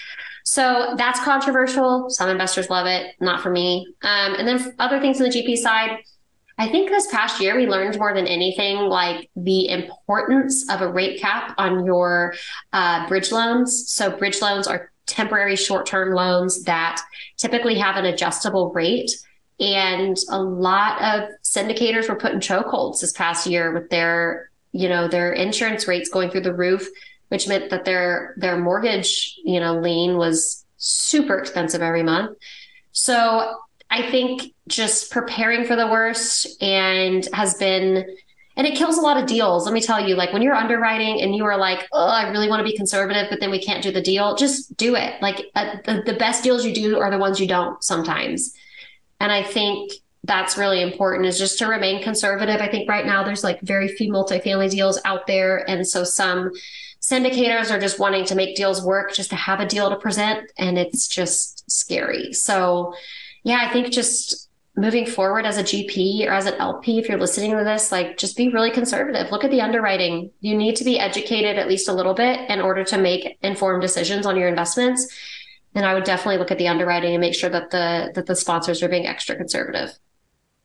So 0.51 0.95
that's 0.97 1.21
controversial. 1.21 2.11
Some 2.11 2.29
investors 2.29 2.69
love 2.71 2.85
it, 2.89 3.15
not 3.21 3.41
for 3.41 3.51
me. 3.51 3.87
Um, 4.03 4.35
and 4.35 4.49
then 4.49 4.75
other 4.81 4.99
things 4.99 5.21
on 5.21 5.29
the 5.29 5.33
GP 5.33 5.57
side, 5.57 5.99
I 6.59 6.67
think 6.67 6.91
this 6.91 7.07
past 7.07 7.41
year 7.41 7.55
we 7.55 7.69
learned 7.69 7.97
more 8.01 8.13
than 8.13 8.27
anything 8.27 8.79
like 8.79 9.31
the 9.37 9.69
importance 9.69 10.69
of 10.69 10.81
a 10.81 10.91
rate 10.91 11.21
cap 11.21 11.55
on 11.57 11.85
your 11.85 12.35
uh, 12.73 13.07
bridge 13.07 13.31
loans. 13.31 13.93
So 13.93 14.11
bridge 14.11 14.43
loans 14.43 14.67
are 14.67 14.91
temporary 15.07 15.55
short-term 15.55 16.17
loans 16.17 16.65
that 16.65 17.01
typically 17.37 17.77
have 17.77 17.95
an 17.95 18.07
adjustable 18.07 18.73
rate. 18.73 19.13
And 19.61 20.17
a 20.31 20.43
lot 20.43 21.01
of 21.01 21.29
syndicators 21.45 22.09
were 22.09 22.17
put 22.17 22.33
in 22.33 22.41
chokeholds 22.41 23.03
this 23.03 23.13
past 23.13 23.47
year 23.47 23.73
with 23.73 23.89
their, 23.89 24.51
you 24.73 24.89
know, 24.89 25.07
their 25.07 25.33
insurance 25.33 25.87
rates 25.87 26.09
going 26.09 26.29
through 26.29 26.41
the 26.41 26.53
roof 26.53 26.89
which 27.31 27.49
meant 27.49 27.71
that 27.71 27.85
their 27.85 28.35
their 28.37 28.59
mortgage, 28.59 29.39
you 29.45 29.59
know, 29.59 29.79
lien 29.81 30.17
was 30.17 30.65
super 30.77 31.39
expensive 31.39 31.81
every 31.81 32.03
month. 32.03 32.37
So 32.93 33.57
I 33.89 34.11
think 34.11 34.53
just 34.69 35.11
preparing 35.11 35.65
for 35.65 35.77
the 35.77 35.87
worst 35.87 36.63
and 36.63 37.27
has 37.33 37.55
been 37.55 38.05
and 38.57 38.67
it 38.67 38.77
kills 38.77 38.99
a 38.99 39.01
lot 39.01 39.17
of 39.17 39.27
deals. 39.27 39.65
Let 39.65 39.73
me 39.73 39.81
tell 39.81 40.07
you, 40.07 40.17
like 40.17 40.33
when 40.33 40.43
you're 40.43 40.55
underwriting 40.55 41.23
and 41.23 41.35
you 41.35 41.45
are 41.45 41.57
like, 41.57 41.89
oh, 41.93 42.09
I 42.09 42.29
really 42.31 42.49
want 42.49 42.61
to 42.61 42.71
be 42.71 42.77
conservative, 42.77 43.29
but 43.31 43.41
then 43.41 43.51
we 43.51 43.63
can't 43.63 43.83
do 43.83 43.91
the 43.91 44.03
deal, 44.03 44.35
just 44.35 44.77
do 44.77 44.97
it. 44.97 45.23
Like 45.23 45.47
uh, 45.55 45.77
the, 45.85 46.03
the 46.05 46.15
best 46.15 46.43
deals 46.43 46.65
you 46.65 46.75
do 46.75 46.99
are 46.99 47.11
the 47.11 47.19
ones 47.19 47.41
you 47.41 47.47
don't 47.47 47.83
sometimes. 47.83 48.53
And 49.21 49.31
I 49.33 49.43
think 49.45 49.93
that's 50.25 50.59
really 50.59 50.83
important 50.83 51.27
is 51.27 51.39
just 51.39 51.59
to 51.61 51.67
remain 51.67 52.03
conservative. 52.03 52.61
I 52.61 52.69
think 52.69 52.89
right 52.89 53.07
now 53.07 53.23
there's 53.23 53.45
like 53.45 53.61
very 53.63 53.89
few 53.89 54.13
multifamily 54.13 54.71
deals 54.71 55.01
out 55.05 55.27
there. 55.27 55.69
And 55.69 55.87
so 55.87 56.05
some 56.05 56.51
syndicators 57.01 57.71
are 57.71 57.81
just 57.81 57.99
wanting 57.99 58.25
to 58.27 58.35
make 58.35 58.57
deals 58.57 58.85
work 58.85 59.13
just 59.13 59.31
to 59.31 59.37
have 59.37 59.61
a 59.61 59.67
deal 59.67 59.89
to 59.91 59.97
present 59.97 60.51
and 60.59 60.79
it's 60.79 61.09
just 61.09 61.71
scary. 61.71 62.33
So 62.33 62.95
yeah 63.45 63.67
i 63.67 63.73
think 63.73 63.91
just 63.91 64.49
moving 64.77 65.05
forward 65.05 65.45
as 65.45 65.59
a 65.59 65.63
gp 65.63 66.27
or 66.27 66.33
as 66.33 66.47
an 66.47 66.55
lp 66.55 66.99
if 66.99 67.09
you're 67.09 67.19
listening 67.19 67.51
to 67.51 67.65
this 67.65 67.91
like 67.91 68.17
just 68.17 68.37
be 68.37 68.49
really 68.49 68.71
conservative. 68.71 69.31
Look 69.31 69.45
at 69.45 69.51
the 69.51 69.61
underwriting. 69.61 70.31
You 70.41 70.57
need 70.57 70.77
to 70.77 70.85
be 70.85 70.99
educated 70.99 71.59
at 71.59 71.69
least 71.69 71.89
a 71.89 71.93
little 71.93 72.15
bit 72.15 72.49
in 72.49 72.61
order 72.61 72.85
to 72.85 72.99
make 72.99 73.39
informed 73.43 73.83
decisions 73.83 74.27
on 74.27 74.37
your 74.37 74.49
investments. 74.49 75.09
And 75.75 75.85
i 75.85 75.95
would 75.95 76.05
definitely 76.05 76.39
look 76.39 76.51
at 76.51 76.59
the 76.59 76.69
underwriting 76.69 77.13
and 77.13 77.21
make 77.21 77.35
sure 77.35 77.51
that 77.51 77.71
the 77.71 78.13
that 78.15 78.27
the 78.27 78.37
sponsors 78.37 78.83
are 78.83 78.89
being 78.89 79.07
extra 79.07 79.37
conservative 79.37 79.91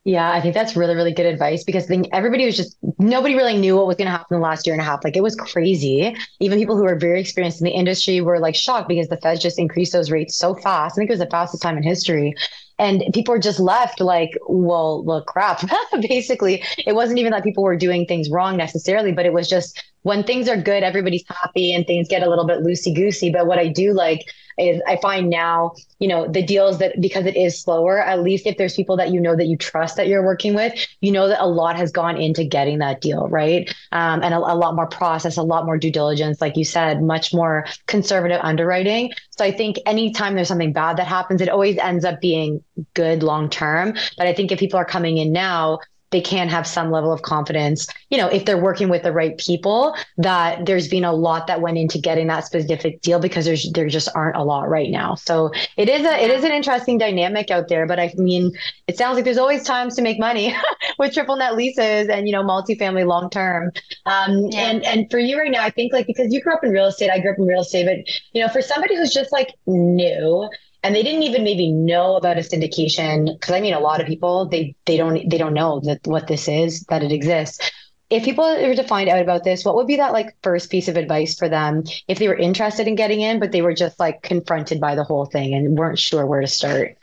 yeah, 0.05 0.31
I 0.31 0.39
think 0.39 0.53
that's 0.53 0.75
really, 0.75 0.93
really 0.93 1.11
good 1.11 1.25
advice 1.25 1.63
because 1.63 1.85
I 1.85 1.87
think 1.87 2.09
everybody 2.13 2.45
was 2.45 2.55
just, 2.55 2.77
nobody 2.99 3.33
really 3.33 3.57
knew 3.57 3.75
what 3.75 3.87
was 3.87 3.95
going 3.95 4.05
to 4.05 4.11
happen 4.11 4.37
the 4.37 4.39
last 4.39 4.67
year 4.67 4.75
and 4.75 4.81
a 4.81 4.85
half. 4.85 5.03
Like 5.03 5.17
it 5.17 5.23
was 5.23 5.35
crazy. 5.35 6.15
Even 6.39 6.59
people 6.59 6.77
who 6.77 6.83
were 6.83 6.95
very 6.95 7.19
experienced 7.19 7.59
in 7.59 7.65
the 7.65 7.71
industry 7.71 8.21
were 8.21 8.37
like 8.37 8.53
shocked 8.53 8.87
because 8.87 9.07
the 9.07 9.17
Fed 9.17 9.41
just 9.41 9.57
increased 9.57 9.93
those 9.93 10.11
rates 10.11 10.35
so 10.35 10.53
fast. 10.53 10.95
I 10.95 10.97
think 10.97 11.09
it 11.09 11.13
was 11.13 11.19
the 11.19 11.29
fastest 11.31 11.63
time 11.63 11.75
in 11.75 11.81
history. 11.81 12.35
And 12.77 13.03
people 13.15 13.33
were 13.33 13.39
just 13.39 13.59
left 13.59 13.99
like, 13.99 14.37
well, 14.47 15.03
look, 15.03 15.25
crap. 15.25 15.67
Basically, 16.07 16.63
it 16.85 16.93
wasn't 16.93 17.17
even 17.17 17.31
that 17.31 17.43
people 17.43 17.63
were 17.63 17.75
doing 17.75 18.05
things 18.05 18.29
wrong 18.29 18.57
necessarily, 18.57 19.11
but 19.11 19.25
it 19.25 19.33
was 19.33 19.49
just 19.49 19.81
when 20.05 20.23
things 20.23 20.47
are 20.47 20.55
good, 20.55 20.83
everybody's 20.83 21.23
happy 21.27 21.73
and 21.73 21.87
things 21.87 22.07
get 22.07 22.21
a 22.21 22.29
little 22.29 22.45
bit 22.45 22.59
loosey 22.59 22.93
goosey. 22.93 23.31
But 23.31 23.47
what 23.47 23.57
I 23.57 23.67
do 23.67 23.91
like 23.91 24.21
is 24.59 24.79
I 24.87 24.97
find 24.97 25.31
now, 25.31 25.73
you 25.97 26.07
know, 26.07 26.27
the 26.27 26.43
deals 26.43 26.77
that 26.77 27.01
because 27.01 27.25
it 27.25 27.35
is 27.35 27.59
slower, 27.59 27.99
at 27.99 28.21
least 28.21 28.45
if 28.45 28.55
there's 28.55 28.75
people 28.75 28.97
that 28.97 29.11
you 29.11 29.19
know 29.19 29.35
that 29.35 29.47
you 29.47 29.57
trust 29.57 29.97
that 29.97 30.07
you're 30.07 30.23
working 30.23 30.53
with, 30.53 30.73
you 31.01 31.11
know 31.11 31.27
that 31.27 31.43
a 31.43 31.47
lot 31.47 31.75
has 31.75 31.91
gone 31.91 32.17
into 32.17 32.43
getting 32.43 32.77
that 32.77 33.01
deal, 33.01 33.27
right? 33.29 33.67
Um, 33.91 34.21
and 34.21 34.35
a, 34.35 34.37
a 34.37 34.53
lot 34.53 34.75
more 34.75 34.85
process, 34.85 35.37
a 35.37 35.41
lot 35.41 35.65
more 35.65 35.79
due 35.79 35.91
diligence, 35.91 36.39
like 36.39 36.55
you 36.55 36.65
said, 36.65 37.01
much 37.01 37.33
more 37.33 37.65
conservative 37.87 38.39
underwriting. 38.43 39.11
So 39.31 39.43
I 39.43 39.51
think 39.51 39.79
anytime 39.87 40.35
there's 40.35 40.49
something 40.49 40.71
bad 40.71 40.97
that 40.97 41.07
happens, 41.07 41.41
it 41.41 41.49
always 41.49 41.79
ends 41.79 42.05
up 42.05 42.21
being 42.21 42.63
good 42.93 43.23
long 43.23 43.49
term. 43.49 43.95
But 44.19 44.27
I 44.27 44.33
think 44.33 44.51
if 44.51 44.59
people 44.59 44.77
are 44.77 44.85
coming 44.85 45.17
in 45.17 45.33
now, 45.33 45.79
they 46.15 46.21
can 46.21 46.47
have 46.47 46.65
some 46.65 46.91
level 46.91 47.11
of 47.11 47.23
confidence, 47.23 47.87
you 48.09 48.17
know, 48.17 48.29
if 48.29 48.45
they're 48.45 48.57
working 48.57 48.87
with 48.87 49.03
the 49.03 49.11
right 49.11 49.37
people, 49.37 49.93
that 50.15 50.65
there's 50.65 50.87
been 50.87 51.03
a 51.03 51.11
lot 51.11 51.47
that 51.47 51.59
went 51.59 51.77
into 51.77 51.97
getting 51.97 52.27
that 52.27 52.45
specific 52.45 53.01
deal 53.01 53.19
because 53.19 53.43
there's 53.43 53.69
there 53.73 53.89
just 53.89 54.07
aren't 54.15 54.37
a 54.37 54.41
lot 54.41 54.69
right 54.69 54.89
now. 54.89 55.15
So 55.15 55.51
it 55.75 55.89
is 55.89 56.05
a 56.05 56.23
it 56.23 56.31
is 56.31 56.45
an 56.45 56.53
interesting 56.53 56.97
dynamic 56.97 57.51
out 57.51 57.67
there. 57.67 57.85
But 57.85 57.99
I 57.99 58.13
mean, 58.15 58.53
it 58.87 58.97
sounds 58.97 59.15
like 59.15 59.25
there's 59.25 59.37
always 59.37 59.63
times 59.63 59.97
to 59.97 60.01
make 60.01 60.17
money 60.17 60.55
with 60.99 61.13
triple 61.13 61.35
net 61.35 61.57
leases 61.57 62.07
and 62.07 62.29
you 62.29 62.31
know 62.31 62.43
multifamily 62.43 63.05
long 63.05 63.29
term. 63.29 63.73
Um, 64.05 64.45
yeah. 64.51 64.69
and 64.69 64.85
and 64.85 65.11
for 65.11 65.19
you 65.19 65.37
right 65.37 65.51
now, 65.51 65.63
I 65.63 65.69
think 65.69 65.91
like 65.91 66.07
because 66.07 66.33
you 66.33 66.39
grew 66.39 66.53
up 66.53 66.63
in 66.63 66.71
real 66.71 66.85
estate, 66.85 67.09
I 67.09 67.19
grew 67.19 67.31
up 67.31 67.39
in 67.39 67.45
real 67.45 67.63
estate, 67.63 67.87
but 67.87 68.15
you 68.31 68.41
know, 68.41 68.47
for 68.47 68.61
somebody 68.61 68.95
who's 68.95 69.13
just 69.13 69.33
like 69.33 69.53
new 69.67 70.49
and 70.85 70.95
they 70.95 71.01
didn't 71.01 71.23
even 71.23 71.43
maybe 71.43 71.71
know 71.71 72.15
about 72.15 72.37
a 72.37 72.41
syndication 72.41 73.33
because 73.33 73.55
i 73.55 73.59
mean 73.59 73.73
a 73.73 73.79
lot 73.79 73.99
of 73.99 74.05
people 74.05 74.45
they 74.47 74.75
they 74.85 74.97
don't 74.97 75.27
they 75.29 75.37
don't 75.37 75.55
know 75.55 75.79
that 75.79 75.99
what 76.05 76.27
this 76.27 76.47
is 76.47 76.83
that 76.83 77.03
it 77.03 77.11
exists. 77.11 77.71
If 78.11 78.23
people 78.23 78.45
were 78.45 78.75
to 78.75 78.83
find 78.83 79.09
out 79.09 79.19
about 79.19 79.43
this 79.43 79.65
what 79.65 79.75
would 79.75 79.87
be 79.87 79.95
that 79.95 80.13
like 80.13 80.37
first 80.43 80.69
piece 80.69 80.87
of 80.87 80.95
advice 80.95 81.35
for 81.35 81.49
them 81.49 81.83
if 82.07 82.19
they 82.19 82.27
were 82.27 82.37
interested 82.37 82.87
in 82.87 82.93
getting 82.93 83.21
in 83.21 83.39
but 83.39 83.51
they 83.51 83.63
were 83.63 83.73
just 83.73 83.99
like 83.99 84.21
confronted 84.21 84.79
by 84.79 84.93
the 84.93 85.03
whole 85.03 85.25
thing 85.25 85.55
and 85.55 85.75
weren't 85.75 85.97
sure 85.97 86.25
where 86.27 86.41
to 86.41 86.47
start? 86.47 86.95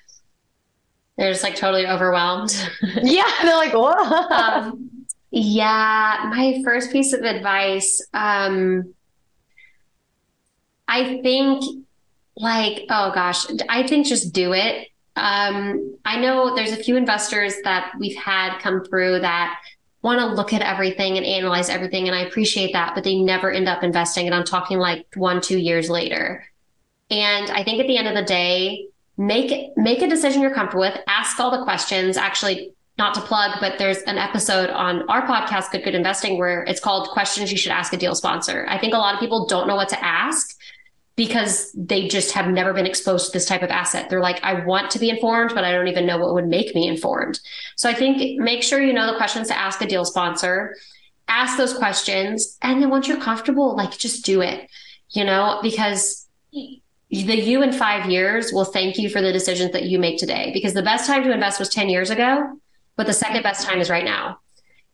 They're 1.19 1.33
just 1.33 1.43
like 1.43 1.57
totally 1.57 1.87
overwhelmed. 1.89 2.55
Yeah 3.03 3.31
they're 3.43 3.57
like 3.57 3.75
um, 3.75 5.07
yeah 5.33 6.31
my 6.31 6.63
first 6.65 6.93
piece 6.93 7.13
of 7.13 7.23
advice 7.23 8.07
um 8.15 8.95
i 10.87 11.21
think 11.23 11.65
like, 12.37 12.87
oh 12.89 13.13
gosh, 13.15 13.47
I 13.69 13.87
think 13.87 14.07
just 14.07 14.33
do 14.33 14.53
it. 14.53 14.89
Um, 15.17 15.97
I 16.05 16.19
know 16.19 16.55
there's 16.55 16.73
a 16.73 16.83
few 16.83 16.97
investors 16.97 17.55
that 17.65 17.93
we've 17.99 18.17
had 18.17 18.59
come 18.59 18.83
through 18.85 19.21
that 19.21 19.61
want 20.03 20.19
to 20.19 20.27
look 20.27 20.53
at 20.53 20.63
everything 20.63 21.17
and 21.17 21.25
analyze 21.25 21.69
everything. 21.69 22.09
And 22.09 22.17
I 22.17 22.23
appreciate 22.23 22.73
that, 22.73 22.95
but 22.95 23.05
they 23.05 23.21
never 23.21 23.51
end 23.51 23.69
up 23.69 23.83
investing. 23.83 24.27
And 24.27 24.35
I'm 24.35 24.45
talking 24.45 24.79
like 24.79 25.07
one, 25.15 25.41
two 25.41 25.59
years 25.59 25.89
later. 25.89 26.45
And 27.11 27.51
I 27.51 27.63
think 27.63 27.81
at 27.81 27.87
the 27.87 27.97
end 27.97 28.09
of 28.09 28.15
the 28.15 28.25
day, 28.25 28.89
make 29.19 29.77
make 29.77 30.03
a 30.03 30.09
decision 30.09 30.41
you're 30.41 30.55
comfortable 30.55 30.81
with, 30.81 30.99
ask 31.07 31.39
all 31.39 31.57
the 31.57 31.63
questions. 31.63 32.17
Actually, 32.17 32.73
not 32.99 33.15
to 33.15 33.21
plug, 33.21 33.59
but 33.61 33.79
there's 33.79 33.99
an 34.03 34.19
episode 34.19 34.71
on 34.71 35.09
our 35.09 35.27
podcast, 35.27 35.71
Good 35.71 35.85
Good 35.85 35.95
Investing, 35.95 36.39
where 36.39 36.63
it's 36.65 36.81
called 36.81 37.09
Questions 37.11 37.51
You 37.51 37.59
Should 37.59 37.73
Ask 37.73 37.93
a 37.93 37.97
Deal 37.97 38.15
Sponsor. 38.15 38.67
I 38.69 38.79
think 38.79 38.95
a 38.95 38.99
lot 38.99 39.15
of 39.15 39.21
people 39.21 39.47
don't 39.47 39.67
know 39.67 39.77
what 39.77 39.89
to 39.91 40.05
ask 40.05 40.57
because 41.15 41.73
they 41.73 42.09
just 42.09 42.33
have 42.33 42.49
never 42.49 42.73
been 42.73 42.87
exposed 42.87 43.27
to 43.27 43.33
this 43.33 43.47
type 43.47 43.63
of 43.63 43.71
asset. 43.71 44.09
They're 44.09 44.21
like, 44.21 44.43
I 44.43 44.65
want 44.65 44.91
to 44.93 44.99
be 44.99 45.11
informed, 45.11 45.53
but 45.55 45.65
I 45.65 45.73
don't 45.73 45.89
even 45.89 46.07
know 46.07 46.19
what 46.19 46.35
would 46.35 46.49
make 46.49 46.75
me 46.75 46.89
informed. 46.89 47.39
So 47.77 47.89
I 47.89 47.95
think 47.95 48.41
make 48.41 48.63
sure 48.63 48.81
you 48.81 48.93
know 48.93 49.11
the 49.11 49.17
questions 49.17 49.49
to 49.49 49.59
ask 49.59 49.81
a 49.83 49.87
deal 49.87 50.05
sponsor, 50.05 50.75
ask 51.29 51.59
those 51.59 51.75
questions. 51.75 52.57
And 52.63 52.83
then 52.83 52.89
once 52.89 53.09
you're 53.09 53.21
comfortable, 53.21 53.77
like 53.77 53.97
just 53.97 54.25
do 54.25 54.41
it, 54.41 54.71
you 55.11 55.25
know, 55.25 55.59
because 55.63 56.27
the 56.51 56.81
you 57.11 57.63
in 57.63 57.73
five 57.73 58.11
years 58.11 58.53
will 58.53 58.65
thank 58.65 58.97
you 58.97 59.11
for 59.11 59.21
the 59.21 59.33
decisions 59.33 59.73
that 59.73 59.85
you 59.85 59.99
make 59.99 60.19
today. 60.19 60.51
Because 60.55 60.73
the 60.73 60.83
best 60.83 61.07
time 61.07 61.23
to 61.25 61.33
invest 61.33 61.59
was 61.59 61.69
10 61.69 61.91
years 61.91 62.09
ago, 62.09 62.59
but 62.97 63.07
the 63.07 63.13
second 63.13 63.43
best 63.43 63.67
time 63.67 63.81
is 63.81 63.91
right 63.91 64.05
now. 64.05 64.39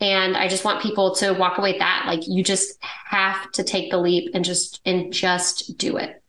And 0.00 0.36
I 0.36 0.48
just 0.48 0.64
want 0.64 0.82
people 0.82 1.14
to 1.16 1.32
walk 1.32 1.58
away 1.58 1.72
with 1.72 1.80
that. 1.80 2.04
Like 2.06 2.20
you 2.26 2.44
just 2.44 2.78
have 2.82 3.50
to 3.52 3.64
take 3.64 3.90
the 3.90 3.98
leap 3.98 4.30
and 4.34 4.44
just 4.44 4.80
and 4.84 5.12
just 5.12 5.76
do 5.76 5.96
it. 5.96 6.22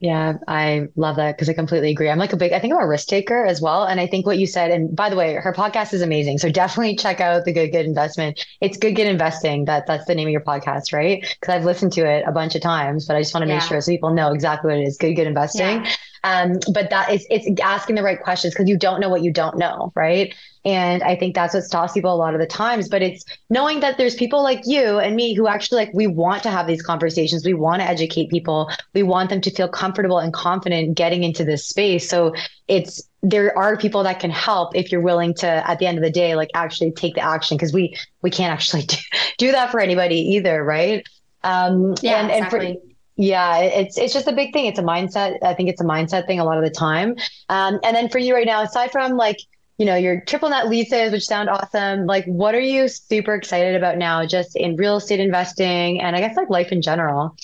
Yeah, 0.00 0.34
I 0.46 0.86
love 0.94 1.16
that 1.16 1.36
because 1.36 1.48
I 1.48 1.54
completely 1.54 1.90
agree. 1.90 2.08
I'm 2.08 2.18
like 2.18 2.32
a 2.32 2.36
big, 2.36 2.52
I 2.52 2.60
think 2.60 2.72
I'm 2.72 2.80
a 2.80 2.86
risk 2.86 3.08
taker 3.08 3.44
as 3.44 3.60
well. 3.60 3.82
And 3.82 3.98
I 3.98 4.06
think 4.06 4.26
what 4.26 4.38
you 4.38 4.46
said, 4.46 4.70
and 4.70 4.94
by 4.94 5.10
the 5.10 5.16
way, 5.16 5.34
her 5.34 5.52
podcast 5.52 5.92
is 5.92 6.02
amazing. 6.02 6.38
So 6.38 6.48
definitely 6.50 6.94
check 6.94 7.20
out 7.20 7.44
the 7.44 7.52
Good 7.52 7.72
Good 7.72 7.84
Investment. 7.84 8.44
It's 8.60 8.76
Good 8.76 8.94
Good 8.94 9.08
Investing. 9.08 9.64
That 9.64 9.88
that's 9.88 10.04
the 10.04 10.14
name 10.14 10.28
of 10.28 10.32
your 10.32 10.42
podcast, 10.42 10.92
right? 10.92 11.20
Because 11.20 11.52
I've 11.52 11.64
listened 11.64 11.92
to 11.94 12.08
it 12.08 12.22
a 12.28 12.32
bunch 12.32 12.54
of 12.54 12.62
times, 12.62 13.06
but 13.06 13.16
I 13.16 13.22
just 13.22 13.34
want 13.34 13.42
to 13.42 13.48
yeah. 13.48 13.56
make 13.56 13.64
sure 13.64 13.80
so 13.80 13.90
people 13.90 14.14
know 14.14 14.32
exactly 14.32 14.70
what 14.70 14.78
it 14.78 14.86
is. 14.86 14.98
Good 14.98 15.14
Good 15.14 15.26
Investing. 15.26 15.84
Yeah. 15.84 15.92
Um, 16.28 16.58
but 16.74 16.90
that 16.90 17.10
is 17.10 17.26
it's 17.30 17.48
asking 17.62 17.94
the 17.94 18.02
right 18.02 18.20
questions 18.20 18.52
because 18.52 18.68
you 18.68 18.76
don't 18.76 19.00
know 19.00 19.08
what 19.08 19.22
you 19.22 19.32
don't 19.32 19.56
know, 19.56 19.92
right? 19.94 20.34
And 20.64 21.02
I 21.02 21.16
think 21.16 21.34
that's 21.34 21.54
what 21.54 21.62
stops 21.64 21.94
people 21.94 22.12
a 22.12 22.16
lot 22.16 22.34
of 22.34 22.40
the 22.40 22.46
times. 22.46 22.88
But 22.90 23.00
it's 23.00 23.24
knowing 23.48 23.80
that 23.80 23.96
there's 23.96 24.14
people 24.14 24.42
like 24.42 24.60
you 24.66 24.98
and 24.98 25.16
me 25.16 25.32
who 25.32 25.48
actually 25.48 25.86
like 25.86 25.94
we 25.94 26.06
want 26.06 26.42
to 26.42 26.50
have 26.50 26.66
these 26.66 26.82
conversations. 26.82 27.46
We 27.46 27.54
want 27.54 27.80
to 27.80 27.88
educate 27.88 28.28
people. 28.28 28.70
We 28.92 29.02
want 29.02 29.30
them 29.30 29.40
to 29.40 29.50
feel 29.50 29.68
comfortable 29.68 30.18
and 30.18 30.32
confident 30.34 30.96
getting 30.96 31.24
into 31.24 31.44
this 31.44 31.64
space. 31.64 32.06
So 32.06 32.34
it's 32.66 33.08
there 33.22 33.56
are 33.56 33.78
people 33.78 34.02
that 34.02 34.20
can 34.20 34.30
help 34.30 34.76
if 34.76 34.92
you're 34.92 35.00
willing 35.00 35.32
to 35.34 35.46
at 35.46 35.78
the 35.78 35.86
end 35.86 35.96
of 35.96 36.04
the 36.04 36.10
day 36.10 36.34
like 36.34 36.50
actually 36.52 36.92
take 36.92 37.14
the 37.14 37.22
action 37.22 37.56
because 37.56 37.72
we 37.72 37.96
we 38.20 38.30
can't 38.30 38.52
actually 38.52 38.82
do, 38.82 38.96
do 39.38 39.52
that 39.52 39.70
for 39.70 39.80
anybody 39.80 40.20
either 40.20 40.62
right 40.62 41.08
um 41.42 41.94
yeah 42.00 42.20
and, 42.20 42.30
exactly. 42.30 42.66
and 42.66 42.78
for 42.80 42.87
yeah, 43.20 43.58
it's 43.58 43.98
it's 43.98 44.14
just 44.14 44.28
a 44.28 44.32
big 44.32 44.52
thing. 44.52 44.66
It's 44.66 44.78
a 44.78 44.82
mindset. 44.82 45.38
I 45.42 45.52
think 45.52 45.68
it's 45.68 45.80
a 45.80 45.84
mindset 45.84 46.28
thing 46.28 46.38
a 46.38 46.44
lot 46.44 46.56
of 46.56 46.62
the 46.62 46.70
time. 46.70 47.16
Um, 47.48 47.80
and 47.82 47.96
then 47.96 48.08
for 48.08 48.18
you 48.18 48.32
right 48.32 48.46
now, 48.46 48.62
aside 48.62 48.92
from 48.92 49.16
like 49.16 49.38
you 49.76 49.86
know 49.86 49.96
your 49.96 50.20
triple 50.20 50.48
net 50.48 50.68
leases, 50.68 51.10
which 51.10 51.24
sound 51.24 51.50
awesome, 51.50 52.06
like 52.06 52.24
what 52.26 52.54
are 52.54 52.60
you 52.60 52.86
super 52.86 53.34
excited 53.34 53.74
about 53.74 53.98
now, 53.98 54.24
just 54.24 54.54
in 54.54 54.76
real 54.76 54.98
estate 54.98 55.18
investing 55.18 56.00
and 56.00 56.14
I 56.14 56.20
guess 56.20 56.36
like 56.36 56.48
life 56.48 56.70
in 56.70 56.80
general? 56.80 57.36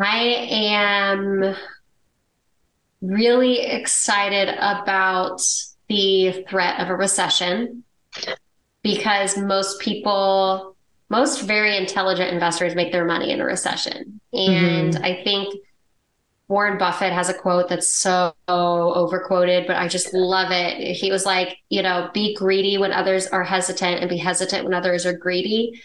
I 0.00 0.18
am 0.50 1.54
really 3.02 3.60
excited 3.60 4.48
about 4.48 5.42
the 5.88 6.44
threat 6.48 6.80
of 6.80 6.88
a 6.88 6.96
recession 6.96 7.84
because 8.82 9.36
most 9.36 9.78
people 9.80 10.75
most 11.08 11.42
very 11.42 11.76
intelligent 11.76 12.32
investors 12.32 12.74
make 12.74 12.92
their 12.92 13.04
money 13.04 13.30
in 13.30 13.40
a 13.40 13.44
recession. 13.44 14.20
And 14.32 14.94
mm-hmm. 14.94 15.04
I 15.04 15.22
think 15.22 15.54
Warren 16.48 16.78
Buffett 16.78 17.12
has 17.12 17.28
a 17.28 17.34
quote 17.34 17.68
that's 17.68 17.92
so 17.92 18.34
overquoted, 18.48 19.66
but 19.66 19.76
I 19.76 19.88
just 19.88 20.14
love 20.14 20.52
it. 20.52 20.96
He 20.96 21.10
was 21.10 21.26
like, 21.26 21.58
you 21.68 21.82
know, 21.82 22.10
be 22.14 22.34
greedy 22.34 22.78
when 22.78 22.92
others 22.92 23.26
are 23.26 23.42
hesitant 23.42 24.00
and 24.00 24.08
be 24.08 24.16
hesitant 24.16 24.64
when 24.64 24.74
others 24.74 25.06
are 25.06 25.16
greedy. 25.16 25.80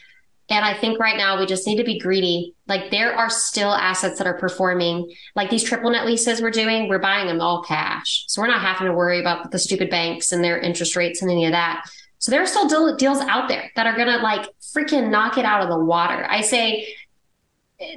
And 0.50 0.66
I 0.66 0.74
think 0.74 1.00
right 1.00 1.16
now 1.16 1.40
we 1.40 1.46
just 1.46 1.66
need 1.66 1.78
to 1.78 1.84
be 1.84 1.98
greedy. 1.98 2.54
Like 2.68 2.92
there 2.92 3.16
are 3.16 3.30
still 3.30 3.72
assets 3.72 4.18
that 4.18 4.28
are 4.28 4.38
performing, 4.38 5.12
like 5.36 5.50
these 5.50 5.64
triple 5.64 5.90
net 5.90 6.06
leases 6.06 6.42
we're 6.42 6.52
doing, 6.52 6.90
we're 6.90 7.00
buying 7.00 7.28
them 7.28 7.42
all 7.42 7.64
cash. 7.64 8.26
So 8.28 8.42
we're 8.42 8.50
not 8.50 8.62
having 8.62 8.88
to 8.88 8.94
worry 8.94 9.20
about 9.20 9.52
the 9.52 9.60
stupid 9.60 9.90
banks 9.90 10.32
and 10.32 10.44
their 10.44 10.60
interest 10.60 10.96
rates 10.96 11.22
and 11.22 11.32
any 11.32 11.46
of 11.46 11.54
that. 11.54 11.86
So 12.22 12.30
there 12.30 12.42
are 12.42 12.48
still 12.48 12.96
deals 12.98 13.20
out 13.20 13.50
there 13.50 13.72
that 13.76 13.88
are 13.88 13.96
going 13.96 14.08
to 14.08 14.18
like 14.18 14.48
freaking 14.62 15.10
knock 15.10 15.40
it 15.40 15.44
out 15.44 15.64
of 15.64 15.70
the 15.70 15.84
water. 15.84 16.26
I 16.30 16.42
say 16.42 16.88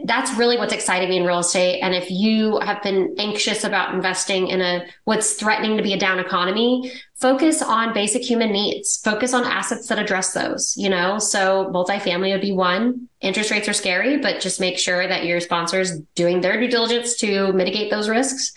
that's 0.04 0.32
really 0.38 0.56
what's 0.56 0.72
exciting 0.72 1.10
me 1.10 1.18
in 1.18 1.26
real 1.26 1.40
estate. 1.40 1.80
And 1.80 1.94
if 1.94 2.10
you 2.10 2.58
have 2.60 2.82
been 2.82 3.14
anxious 3.18 3.64
about 3.64 3.94
investing 3.94 4.48
in 4.48 4.62
a 4.62 4.86
what's 5.04 5.34
threatening 5.34 5.76
to 5.76 5.82
be 5.82 5.92
a 5.92 5.98
down 5.98 6.18
economy, 6.18 6.90
focus 7.16 7.62
on 7.62 7.94
basic 7.94 8.22
human 8.22 8.52
needs. 8.52 8.98
Focus 8.98 9.34
on 9.34 9.44
assets 9.44 9.88
that 9.88 9.98
address 9.98 10.32
those. 10.32 10.76
You 10.76 10.90
know, 10.90 11.18
so 11.18 11.70
multifamily 11.72 12.32
would 12.32 12.40
be 12.40 12.52
one 12.52 13.08
interest 13.24 13.50
rates 13.50 13.66
are 13.68 13.72
scary, 13.72 14.18
but 14.18 14.38
just 14.40 14.60
make 14.60 14.78
sure 14.78 15.08
that 15.08 15.24
your 15.24 15.40
sponsor 15.40 15.80
is 15.80 15.98
doing 16.14 16.42
their 16.42 16.60
due 16.60 16.68
diligence 16.68 17.16
to 17.16 17.52
mitigate 17.54 17.90
those 17.90 18.06
risks. 18.06 18.52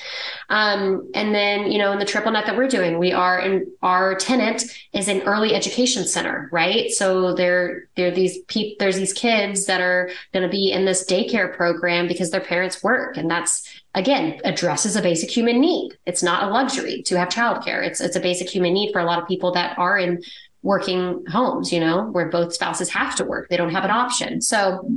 Um, 0.50 1.10
and 1.16 1.34
then, 1.34 1.72
you 1.72 1.78
know, 1.78 1.94
in 1.94 2.00
the 2.00 2.06
triple 2.06 2.34
net 2.34 2.46
that 2.46 2.58
we're 2.58 2.68
doing, 2.68 3.00
we 3.00 3.14
are 3.14 3.40
in 3.40 3.72
our 3.82 4.16
tenant 4.16 4.64
is 4.92 5.08
an 5.08 5.22
early 5.22 5.56
education 5.56 6.06
center, 6.06 6.50
right? 6.52 6.92
So 6.92 7.34
there, 7.34 7.88
there 7.96 8.12
these 8.12 8.40
people, 8.50 8.76
there's 8.80 8.98
these 8.98 9.14
kids 9.14 9.68
that 9.68 9.80
are 9.80 10.10
going 10.34 10.44
to 10.44 10.52
be 10.52 10.72
in 10.72 10.84
this 10.84 11.06
daycare 11.10 11.56
program 11.56 12.08
because 12.10 12.32
their 12.32 12.42
parents 12.42 12.84
work. 12.84 13.16
And 13.16 13.32
that's, 13.32 13.64
again, 13.98 14.40
addresses 14.44 14.96
a 14.96 15.02
basic 15.02 15.30
human 15.30 15.60
need. 15.60 15.98
It's 16.06 16.22
not 16.22 16.44
a 16.44 16.54
luxury 16.54 17.02
to 17.04 17.18
have 17.18 17.30
childcare. 17.30 17.86
It's, 17.86 18.00
it's 18.00 18.16
a 18.16 18.20
basic 18.20 18.48
human 18.48 18.74
need 18.74 18.92
for 18.92 19.02
a 19.02 19.06
lot 19.06 19.20
of 19.20 19.28
people 19.28 19.52
that 19.54 19.78
are 19.80 19.98
in 19.98 20.22
working 20.62 21.26
homes, 21.28 21.74
you 21.74 21.80
know, 21.80 22.04
where 22.12 22.30
both 22.30 22.54
spouses 22.54 22.90
have 22.90 23.16
to 23.16 23.26
work. 23.26 23.50
They 23.50 23.58
don't 23.58 23.72
have 23.72 23.84
an 23.84 23.90
option. 23.90 24.40
So 24.40 24.88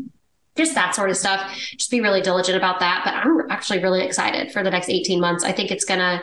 just 0.54 0.74
that 0.74 0.94
sort 0.94 1.08
of 1.08 1.16
stuff. 1.16 1.50
Just 1.76 1.90
be 1.90 2.02
really 2.02 2.20
diligent 2.20 2.58
about 2.58 2.80
that. 2.80 3.00
But 3.04 3.14
I'm 3.14 3.50
actually 3.50 3.82
really 3.82 4.04
excited 4.04 4.52
for 4.52 4.62
the 4.62 4.70
next 4.70 4.90
18 4.90 5.18
months. 5.18 5.44
I 5.44 5.52
think 5.52 5.70
it's 5.70 5.86
going 5.86 6.00
to 6.00 6.22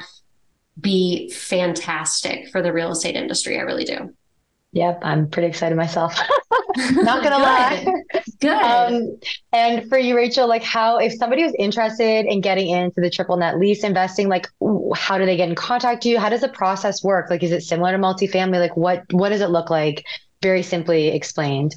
be 0.79 1.31
fantastic 1.31 2.49
for 2.49 2.61
the 2.61 2.71
real 2.71 2.91
estate 2.91 3.15
industry. 3.15 3.57
I 3.57 3.63
really 3.63 3.85
do. 3.85 4.13
Yep, 4.73 4.99
I'm 5.01 5.29
pretty 5.29 5.47
excited 5.47 5.75
myself. 5.75 6.19
Not 6.91 7.23
gonna 7.23 7.39
lie. 7.39 7.85
Good. 8.39 8.51
Um, 8.51 9.17
and 9.51 9.89
for 9.89 9.97
you, 9.97 10.15
Rachel, 10.15 10.47
like 10.47 10.63
how 10.63 10.99
if 10.99 11.13
somebody 11.13 11.43
was 11.43 11.53
interested 11.57 12.25
in 12.25 12.41
getting 12.41 12.69
into 12.69 13.01
the 13.01 13.09
triple 13.09 13.37
net 13.37 13.57
lease 13.57 13.83
investing, 13.83 14.27
like 14.27 14.47
how 14.95 15.17
do 15.17 15.25
they 15.25 15.37
get 15.37 15.49
in 15.49 15.55
contact 15.55 15.99
with 15.99 16.11
you? 16.11 16.19
How 16.19 16.29
does 16.29 16.41
the 16.41 16.49
process 16.49 17.03
work? 17.03 17.29
Like, 17.29 17.43
is 17.43 17.51
it 17.51 17.63
similar 17.63 17.91
to 17.91 17.97
multifamily? 17.97 18.59
Like, 18.59 18.77
what 18.77 19.03
what 19.11 19.29
does 19.29 19.41
it 19.41 19.49
look 19.49 19.69
like? 19.69 20.05
Very 20.43 20.61
simply 20.61 21.07
explained. 21.07 21.73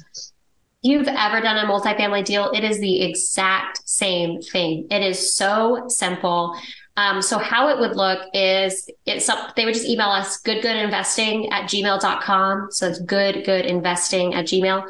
You've 0.83 1.07
ever 1.07 1.41
done 1.41 1.57
a 1.57 1.67
multifamily 1.67 2.25
deal? 2.25 2.51
It 2.51 2.63
is 2.63 2.79
the 2.79 3.01
exact 3.01 3.87
same 3.87 4.41
thing. 4.41 4.87
It 4.89 5.03
is 5.03 5.35
so 5.35 5.85
simple. 5.87 6.55
Um, 6.97 7.21
so 7.21 7.37
how 7.37 7.69
it 7.69 7.79
would 7.79 7.95
look 7.95 8.19
is 8.33 8.89
it's 9.05 9.29
up, 9.29 9.55
they 9.55 9.65
would 9.65 9.73
just 9.73 9.87
email 9.87 10.09
us 10.09 10.41
goodgoodinvesting 10.41 11.51
at 11.51 11.69
gmail.com. 11.69 12.67
So 12.71 12.87
it's 12.87 12.99
good, 12.99 13.45
good 13.45 13.65
investing 13.65 14.33
at 14.33 14.45
gmail 14.45 14.85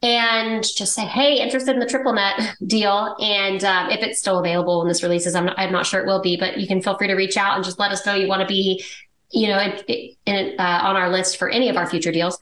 and 0.00 0.62
just 0.62 0.94
say, 0.94 1.04
hey, 1.04 1.40
interested 1.40 1.72
in 1.72 1.80
the 1.80 1.86
triple 1.86 2.12
net 2.12 2.56
deal. 2.66 3.16
And 3.20 3.62
um, 3.64 3.90
if 3.90 4.00
it's 4.00 4.18
still 4.18 4.38
available 4.38 4.78
when 4.78 4.88
this 4.88 5.02
releases, 5.02 5.34
I'm 5.34 5.46
not, 5.46 5.58
I'm 5.58 5.72
not 5.72 5.86
sure 5.86 6.00
it 6.00 6.06
will 6.06 6.20
be, 6.20 6.36
but 6.36 6.58
you 6.58 6.66
can 6.66 6.80
feel 6.80 6.96
free 6.96 7.08
to 7.08 7.14
reach 7.14 7.36
out 7.36 7.56
and 7.56 7.64
just 7.64 7.78
let 7.78 7.90
us 7.90 8.06
know 8.06 8.14
you 8.14 8.28
want 8.28 8.40
to 8.40 8.46
be, 8.46 8.84
you 9.30 9.48
know, 9.48 9.58
in, 9.58 10.14
in, 10.26 10.54
uh, 10.58 10.80
on 10.82 10.96
our 10.96 11.10
list 11.10 11.36
for 11.36 11.48
any 11.48 11.68
of 11.68 11.76
our 11.76 11.88
future 11.88 12.12
deals. 12.12 12.38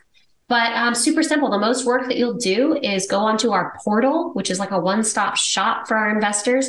But 0.48 0.72
um, 0.74 0.94
super 0.94 1.24
simple. 1.24 1.50
The 1.50 1.58
most 1.58 1.84
work 1.84 2.06
that 2.06 2.16
you'll 2.16 2.34
do 2.34 2.76
is 2.80 3.08
go 3.08 3.18
onto 3.18 3.50
our 3.50 3.76
portal, 3.84 4.32
which 4.34 4.48
is 4.48 4.60
like 4.60 4.70
a 4.70 4.78
one 4.78 5.02
stop 5.02 5.36
shop 5.36 5.88
for 5.88 5.96
our 5.96 6.08
investors. 6.08 6.68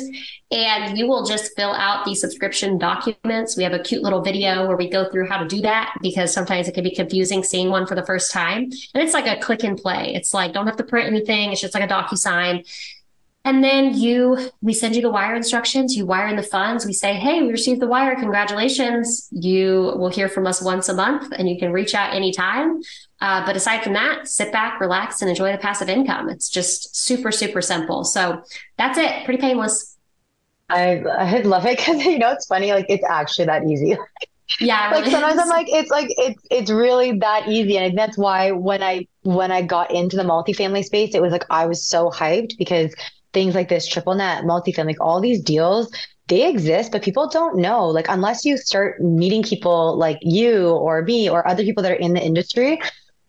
And 0.50 0.98
you 0.98 1.06
will 1.06 1.24
just 1.24 1.54
fill 1.54 1.72
out 1.72 2.04
the 2.04 2.16
subscription 2.16 2.78
documents. 2.78 3.56
We 3.56 3.62
have 3.62 3.74
a 3.74 3.78
cute 3.78 4.02
little 4.02 4.20
video 4.20 4.66
where 4.66 4.76
we 4.76 4.90
go 4.90 5.08
through 5.10 5.28
how 5.28 5.38
to 5.38 5.46
do 5.46 5.60
that 5.60 5.96
because 6.02 6.32
sometimes 6.32 6.66
it 6.66 6.74
can 6.74 6.82
be 6.82 6.94
confusing 6.94 7.44
seeing 7.44 7.70
one 7.70 7.86
for 7.86 7.94
the 7.94 8.04
first 8.04 8.32
time. 8.32 8.64
And 8.94 9.02
it's 9.02 9.14
like 9.14 9.28
a 9.28 9.40
click 9.40 9.62
and 9.62 9.78
play. 9.78 10.12
It's 10.12 10.34
like, 10.34 10.52
don't 10.52 10.66
have 10.66 10.78
to 10.78 10.84
print 10.84 11.06
anything. 11.06 11.52
It's 11.52 11.60
just 11.60 11.74
like 11.74 11.88
a 11.88 11.92
DocuSign. 11.92 12.66
And 13.44 13.62
then 13.62 13.96
you, 13.96 14.50
we 14.60 14.74
send 14.74 14.96
you 14.96 15.02
the 15.02 15.10
wire 15.10 15.36
instructions. 15.36 15.96
You 15.96 16.04
wire 16.04 16.26
in 16.26 16.36
the 16.36 16.42
funds. 16.42 16.84
We 16.84 16.92
say, 16.92 17.14
hey, 17.14 17.42
we 17.42 17.50
received 17.50 17.80
the 17.80 17.86
wire. 17.86 18.16
Congratulations. 18.16 19.28
You 19.30 19.94
will 19.96 20.10
hear 20.10 20.28
from 20.28 20.46
us 20.48 20.60
once 20.60 20.88
a 20.88 20.94
month 20.94 21.32
and 21.32 21.48
you 21.48 21.58
can 21.58 21.72
reach 21.72 21.94
out 21.94 22.12
anytime. 22.12 22.80
Uh, 23.20 23.44
but 23.44 23.56
aside 23.56 23.82
from 23.82 23.94
that, 23.94 24.28
sit 24.28 24.52
back, 24.52 24.80
relax, 24.80 25.20
and 25.22 25.28
enjoy 25.28 25.50
the 25.50 25.58
passive 25.58 25.88
income. 25.88 26.28
It's 26.28 26.48
just 26.48 26.94
super, 26.94 27.32
super 27.32 27.60
simple. 27.60 28.04
So 28.04 28.42
that's 28.76 28.96
it. 28.96 29.24
Pretty 29.24 29.40
painless. 29.40 29.96
I 30.68 30.98
I 30.98 31.40
love 31.40 31.66
it 31.66 31.78
because 31.78 32.04
you 32.04 32.18
know 32.18 32.32
it's 32.32 32.46
funny. 32.46 32.72
Like 32.72 32.86
it's 32.88 33.04
actually 33.08 33.46
that 33.46 33.64
easy. 33.64 33.96
yeah. 34.60 34.90
like 34.92 35.10
sometimes 35.10 35.38
I'm 35.40 35.48
like 35.58 35.68
it's 35.68 35.90
like 35.90 36.08
it's 36.10 36.40
it's 36.50 36.70
really 36.70 37.18
that 37.18 37.48
easy, 37.48 37.76
and 37.78 37.98
that's 37.98 38.16
why 38.16 38.52
when 38.52 38.82
I 38.82 39.06
when 39.22 39.50
I 39.50 39.62
got 39.62 39.90
into 39.90 40.16
the 40.16 40.22
multifamily 40.22 40.84
space, 40.84 41.14
it 41.14 41.22
was 41.22 41.32
like 41.32 41.44
I 41.50 41.66
was 41.66 41.84
so 41.84 42.10
hyped 42.10 42.56
because 42.56 42.94
things 43.32 43.54
like 43.54 43.68
this 43.68 43.86
triple 43.86 44.14
net, 44.14 44.44
multifamily, 44.44 44.86
like 44.86 45.00
all 45.00 45.20
these 45.20 45.42
deals, 45.42 45.92
they 46.28 46.48
exist, 46.48 46.92
but 46.92 47.02
people 47.02 47.28
don't 47.28 47.56
know. 47.56 47.86
Like 47.86 48.06
unless 48.08 48.44
you 48.44 48.56
start 48.56 49.00
meeting 49.02 49.42
people 49.42 49.96
like 49.96 50.18
you 50.22 50.70
or 50.70 51.02
me 51.02 51.28
or 51.28 51.46
other 51.46 51.64
people 51.64 51.82
that 51.82 51.92
are 51.92 51.96
in 51.96 52.14
the 52.14 52.24
industry, 52.24 52.80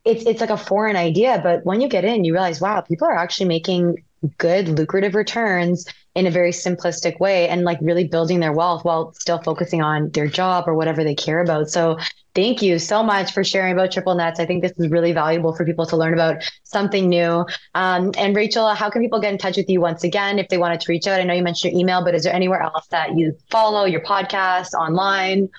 it's 0.10 0.26
it's 0.26 0.42
like 0.42 0.50
a 0.50 0.58
foreign 0.58 0.96
idea. 0.96 1.40
But 1.42 1.66
when 1.66 1.82
you 1.82 1.88
get 1.88 2.04
in, 2.06 2.26
you 2.26 2.34
realize, 2.34 2.60
wow, 2.60 2.82
people 2.82 3.08
are 3.08 3.16
actually 3.16 3.48
making 3.48 4.04
good 4.38 4.68
lucrative 4.68 5.16
returns 5.16 5.86
in 6.16 6.28
a 6.28 6.32
very 6.32 6.52
simplistic 6.52 7.20
way 7.20 7.48
and 7.48 7.64
like 7.64 7.78
really 7.82 8.06
building 8.06 8.40
their 8.40 8.52
wealth 8.52 8.84
while 8.84 9.14
still 9.14 9.42
focusing 9.42 9.82
on 9.82 10.10
their 10.10 10.28
job 10.28 10.66
or 10.68 10.74
whatever 10.74 11.04
they 11.04 11.16
care 11.16 11.40
about. 11.40 11.70
So 11.70 11.98
thank 12.36 12.62
you 12.62 12.80
so 12.80 13.02
much 13.04 13.32
for 13.32 13.44
sharing 13.44 13.74
about 13.74 13.92
triple 13.92 14.16
nets. 14.16 14.40
I 14.40 14.46
think 14.46 14.62
this 14.62 14.74
is 14.78 14.90
really 14.90 15.14
valuable 15.14 15.56
for 15.56 15.64
people 15.64 15.86
to 15.86 15.96
learn 15.96 16.14
about 16.14 16.44
something 16.64 17.08
new. 17.08 17.46
Um, 17.76 18.12
and 18.18 18.36
Rachel, 18.36 18.68
how 18.74 18.90
can 18.90 19.02
people 19.02 19.22
get 19.22 19.32
in 19.32 19.38
touch 19.38 19.56
with 19.56 19.70
you 19.70 19.80
once 19.80 20.04
again 20.04 20.40
if 20.40 20.50
they 20.50 20.58
wanted 20.58 20.82
to 20.82 20.92
reach 20.92 21.08
out? 21.08 21.22
I 21.22 21.24
know 21.24 21.34
you 21.34 21.44
mentioned 21.44 21.72
your 21.72 21.80
email, 21.80 22.04
but 22.04 22.14
is 22.16 22.24
there 22.24 22.34
anywhere 22.34 22.62
else 22.62 22.88
that 22.88 23.16
you 23.16 23.38
follow 23.50 23.86
your 23.86 24.02
podcast 24.02 24.74
online? 24.74 25.50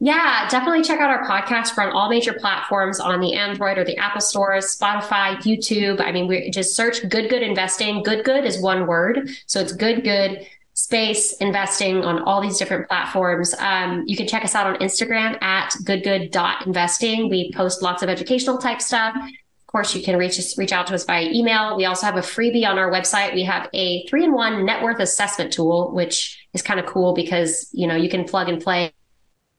Yeah, 0.00 0.48
definitely 0.48 0.82
check 0.82 1.00
out 1.00 1.10
our 1.10 1.24
podcast. 1.24 1.76
We're 1.76 1.84
on 1.84 1.92
all 1.92 2.08
major 2.08 2.32
platforms 2.32 2.98
on 2.98 3.20
the 3.20 3.34
Android 3.34 3.78
or 3.78 3.84
the 3.84 3.96
Apple 3.98 4.20
stores, 4.20 4.76
Spotify, 4.76 5.36
YouTube. 5.36 6.00
I 6.00 6.10
mean, 6.10 6.26
we 6.26 6.50
just 6.50 6.74
search 6.74 7.08
good, 7.08 7.30
good 7.30 7.42
investing. 7.42 8.02
Good, 8.02 8.24
good 8.24 8.44
is 8.44 8.60
one 8.60 8.86
word. 8.86 9.30
So 9.46 9.60
it's 9.60 9.72
good, 9.72 10.02
good 10.02 10.46
space 10.74 11.34
investing 11.34 12.02
on 12.02 12.22
all 12.22 12.40
these 12.40 12.58
different 12.58 12.88
platforms. 12.88 13.54
Um, 13.58 14.04
you 14.06 14.16
can 14.16 14.26
check 14.26 14.44
us 14.44 14.54
out 14.54 14.66
on 14.66 14.76
Instagram 14.76 15.40
at 15.42 15.70
goodgood.investing. 15.84 17.28
We 17.28 17.52
post 17.52 17.82
lots 17.82 18.02
of 18.02 18.08
educational 18.08 18.58
type 18.58 18.80
stuff. 18.80 19.14
Of 19.14 19.66
course, 19.66 19.94
you 19.94 20.02
can 20.02 20.16
reach 20.16 20.38
us, 20.38 20.58
reach 20.58 20.72
out 20.72 20.86
to 20.88 20.94
us 20.94 21.04
via 21.04 21.30
email. 21.30 21.76
We 21.76 21.84
also 21.84 22.06
have 22.06 22.16
a 22.16 22.20
freebie 22.20 22.66
on 22.66 22.78
our 22.78 22.90
website. 22.90 23.34
We 23.34 23.44
have 23.44 23.68
a 23.72 24.06
three 24.06 24.24
in 24.24 24.32
one 24.32 24.64
net 24.64 24.82
worth 24.82 25.00
assessment 25.00 25.52
tool, 25.52 25.92
which 25.92 26.46
is 26.54 26.62
kind 26.62 26.80
of 26.80 26.86
cool 26.86 27.14
because, 27.14 27.68
you 27.72 27.86
know, 27.86 27.96
you 27.96 28.08
can 28.08 28.24
plug 28.24 28.48
and 28.48 28.60
play 28.60 28.92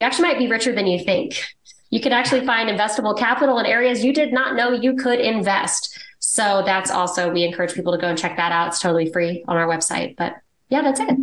actually 0.04 0.30
might 0.30 0.38
be 0.38 0.48
richer 0.48 0.74
than 0.74 0.88
you 0.88 1.04
think. 1.04 1.44
You 1.90 2.02
could 2.02 2.12
actually 2.12 2.46
find 2.46 2.70
investable 2.70 3.18
capital 3.18 3.60
in 3.60 3.66
areas 3.66 4.04
you 4.04 4.14
did 4.14 4.34
not 4.34 4.56
know 4.56 4.72
you 4.72 4.96
could 4.96 5.20
invest. 5.20 6.00
So 6.20 6.64
that's 6.66 6.90
also, 6.90 7.32
we 7.32 7.44
encourage 7.44 7.74
people 7.74 7.92
to 7.92 8.00
go 8.00 8.08
and 8.08 8.18
check 8.18 8.38
that 8.38 8.52
out. 8.52 8.70
It's 8.70 8.80
totally 8.80 9.12
free 9.12 9.44
on 9.48 9.58
our 9.58 9.68
website. 9.68 10.16
But 10.16 10.36
yeah, 10.70 10.82
that's 10.82 11.00
it. 11.00 11.18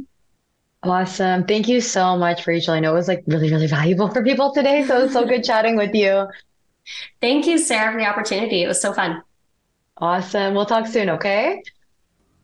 Awesome. 0.82 1.44
Thank 1.44 1.68
you 1.68 1.80
so 1.80 2.16
much, 2.16 2.46
Rachel. 2.46 2.74
I 2.74 2.80
know 2.80 2.92
it 2.92 2.94
was 2.94 3.08
like 3.08 3.24
really, 3.26 3.50
really 3.50 3.66
valuable 3.66 4.08
for 4.08 4.22
people 4.22 4.52
today. 4.52 4.84
So 4.86 5.04
it's 5.04 5.12
so 5.12 5.26
good 5.26 5.42
chatting 5.42 5.76
with 5.76 5.94
you. 5.94 6.28
Thank 7.20 7.46
you, 7.46 7.58
Sarah, 7.58 7.92
for 7.92 7.98
the 7.98 8.06
opportunity. 8.06 8.62
It 8.62 8.68
was 8.68 8.80
so 8.80 8.92
fun. 8.92 9.22
Awesome. 9.98 10.54
We'll 10.54 10.66
talk 10.66 10.86
soon, 10.86 11.10
okay? 11.10 11.62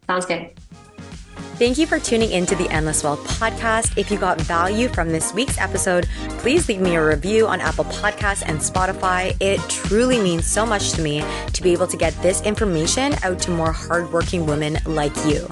Sounds 0.06 0.26
good. 0.26 0.50
Thank 1.58 1.78
you 1.78 1.86
for 1.86 1.98
tuning 1.98 2.32
into 2.32 2.54
the 2.54 2.68
Endless 2.68 3.02
Wealth 3.02 3.26
podcast. 3.40 3.96
If 3.96 4.10
you 4.10 4.18
got 4.18 4.38
value 4.42 4.88
from 4.88 5.08
this 5.08 5.32
week's 5.32 5.56
episode, 5.56 6.06
please 6.40 6.68
leave 6.68 6.82
me 6.82 6.96
a 6.96 7.02
review 7.02 7.46
on 7.46 7.62
Apple 7.62 7.86
Podcasts 7.86 8.42
and 8.44 8.58
Spotify. 8.58 9.34
It 9.40 9.58
truly 9.70 10.20
means 10.20 10.44
so 10.44 10.66
much 10.66 10.92
to 10.92 11.00
me 11.00 11.24
to 11.54 11.62
be 11.62 11.72
able 11.72 11.86
to 11.86 11.96
get 11.96 12.12
this 12.20 12.42
information 12.42 13.14
out 13.22 13.38
to 13.38 13.50
more 13.52 13.72
hardworking 13.72 14.44
women 14.44 14.76
like 14.84 15.16
you. 15.24 15.48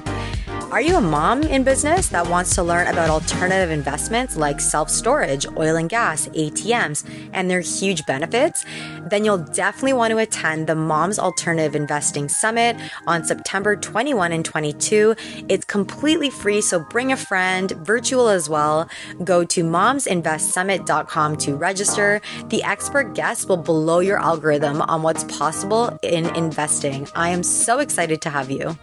Are 0.75 0.81
you 0.81 0.97
a 0.97 1.01
mom 1.01 1.43
in 1.43 1.63
business 1.63 2.09
that 2.09 2.29
wants 2.29 2.53
to 2.55 2.61
learn 2.61 2.87
about 2.87 3.09
alternative 3.09 3.71
investments 3.71 4.35
like 4.35 4.59
self 4.59 4.89
storage, 4.89 5.45
oil 5.55 5.77
and 5.77 5.89
gas, 5.89 6.27
ATMs, 6.27 7.09
and 7.31 7.49
their 7.49 7.61
huge 7.61 8.05
benefits? 8.05 8.65
Then 9.09 9.23
you'll 9.23 9.37
definitely 9.37 9.93
want 9.93 10.11
to 10.11 10.17
attend 10.17 10.67
the 10.67 10.75
Moms 10.75 11.17
Alternative 11.17 11.77
Investing 11.77 12.27
Summit 12.27 12.75
on 13.07 13.23
September 13.23 13.77
21 13.77 14.33
and 14.33 14.43
22. 14.43 15.15
It's 15.47 15.63
completely 15.63 16.29
free, 16.29 16.59
so 16.59 16.81
bring 16.81 17.13
a 17.13 17.15
friend, 17.15 17.71
virtual 17.71 18.27
as 18.27 18.49
well. 18.49 18.89
Go 19.23 19.45
to 19.45 19.63
momsinvestsummit.com 19.63 21.37
to 21.37 21.55
register. 21.55 22.19
The 22.49 22.63
expert 22.63 23.15
guests 23.15 23.45
will 23.45 23.55
blow 23.55 23.99
your 24.01 24.19
algorithm 24.21 24.81
on 24.81 25.03
what's 25.03 25.23
possible 25.23 25.97
in 26.03 26.25
investing. 26.35 27.07
I 27.15 27.29
am 27.29 27.43
so 27.43 27.79
excited 27.79 28.21
to 28.23 28.29
have 28.29 28.51
you. 28.51 28.77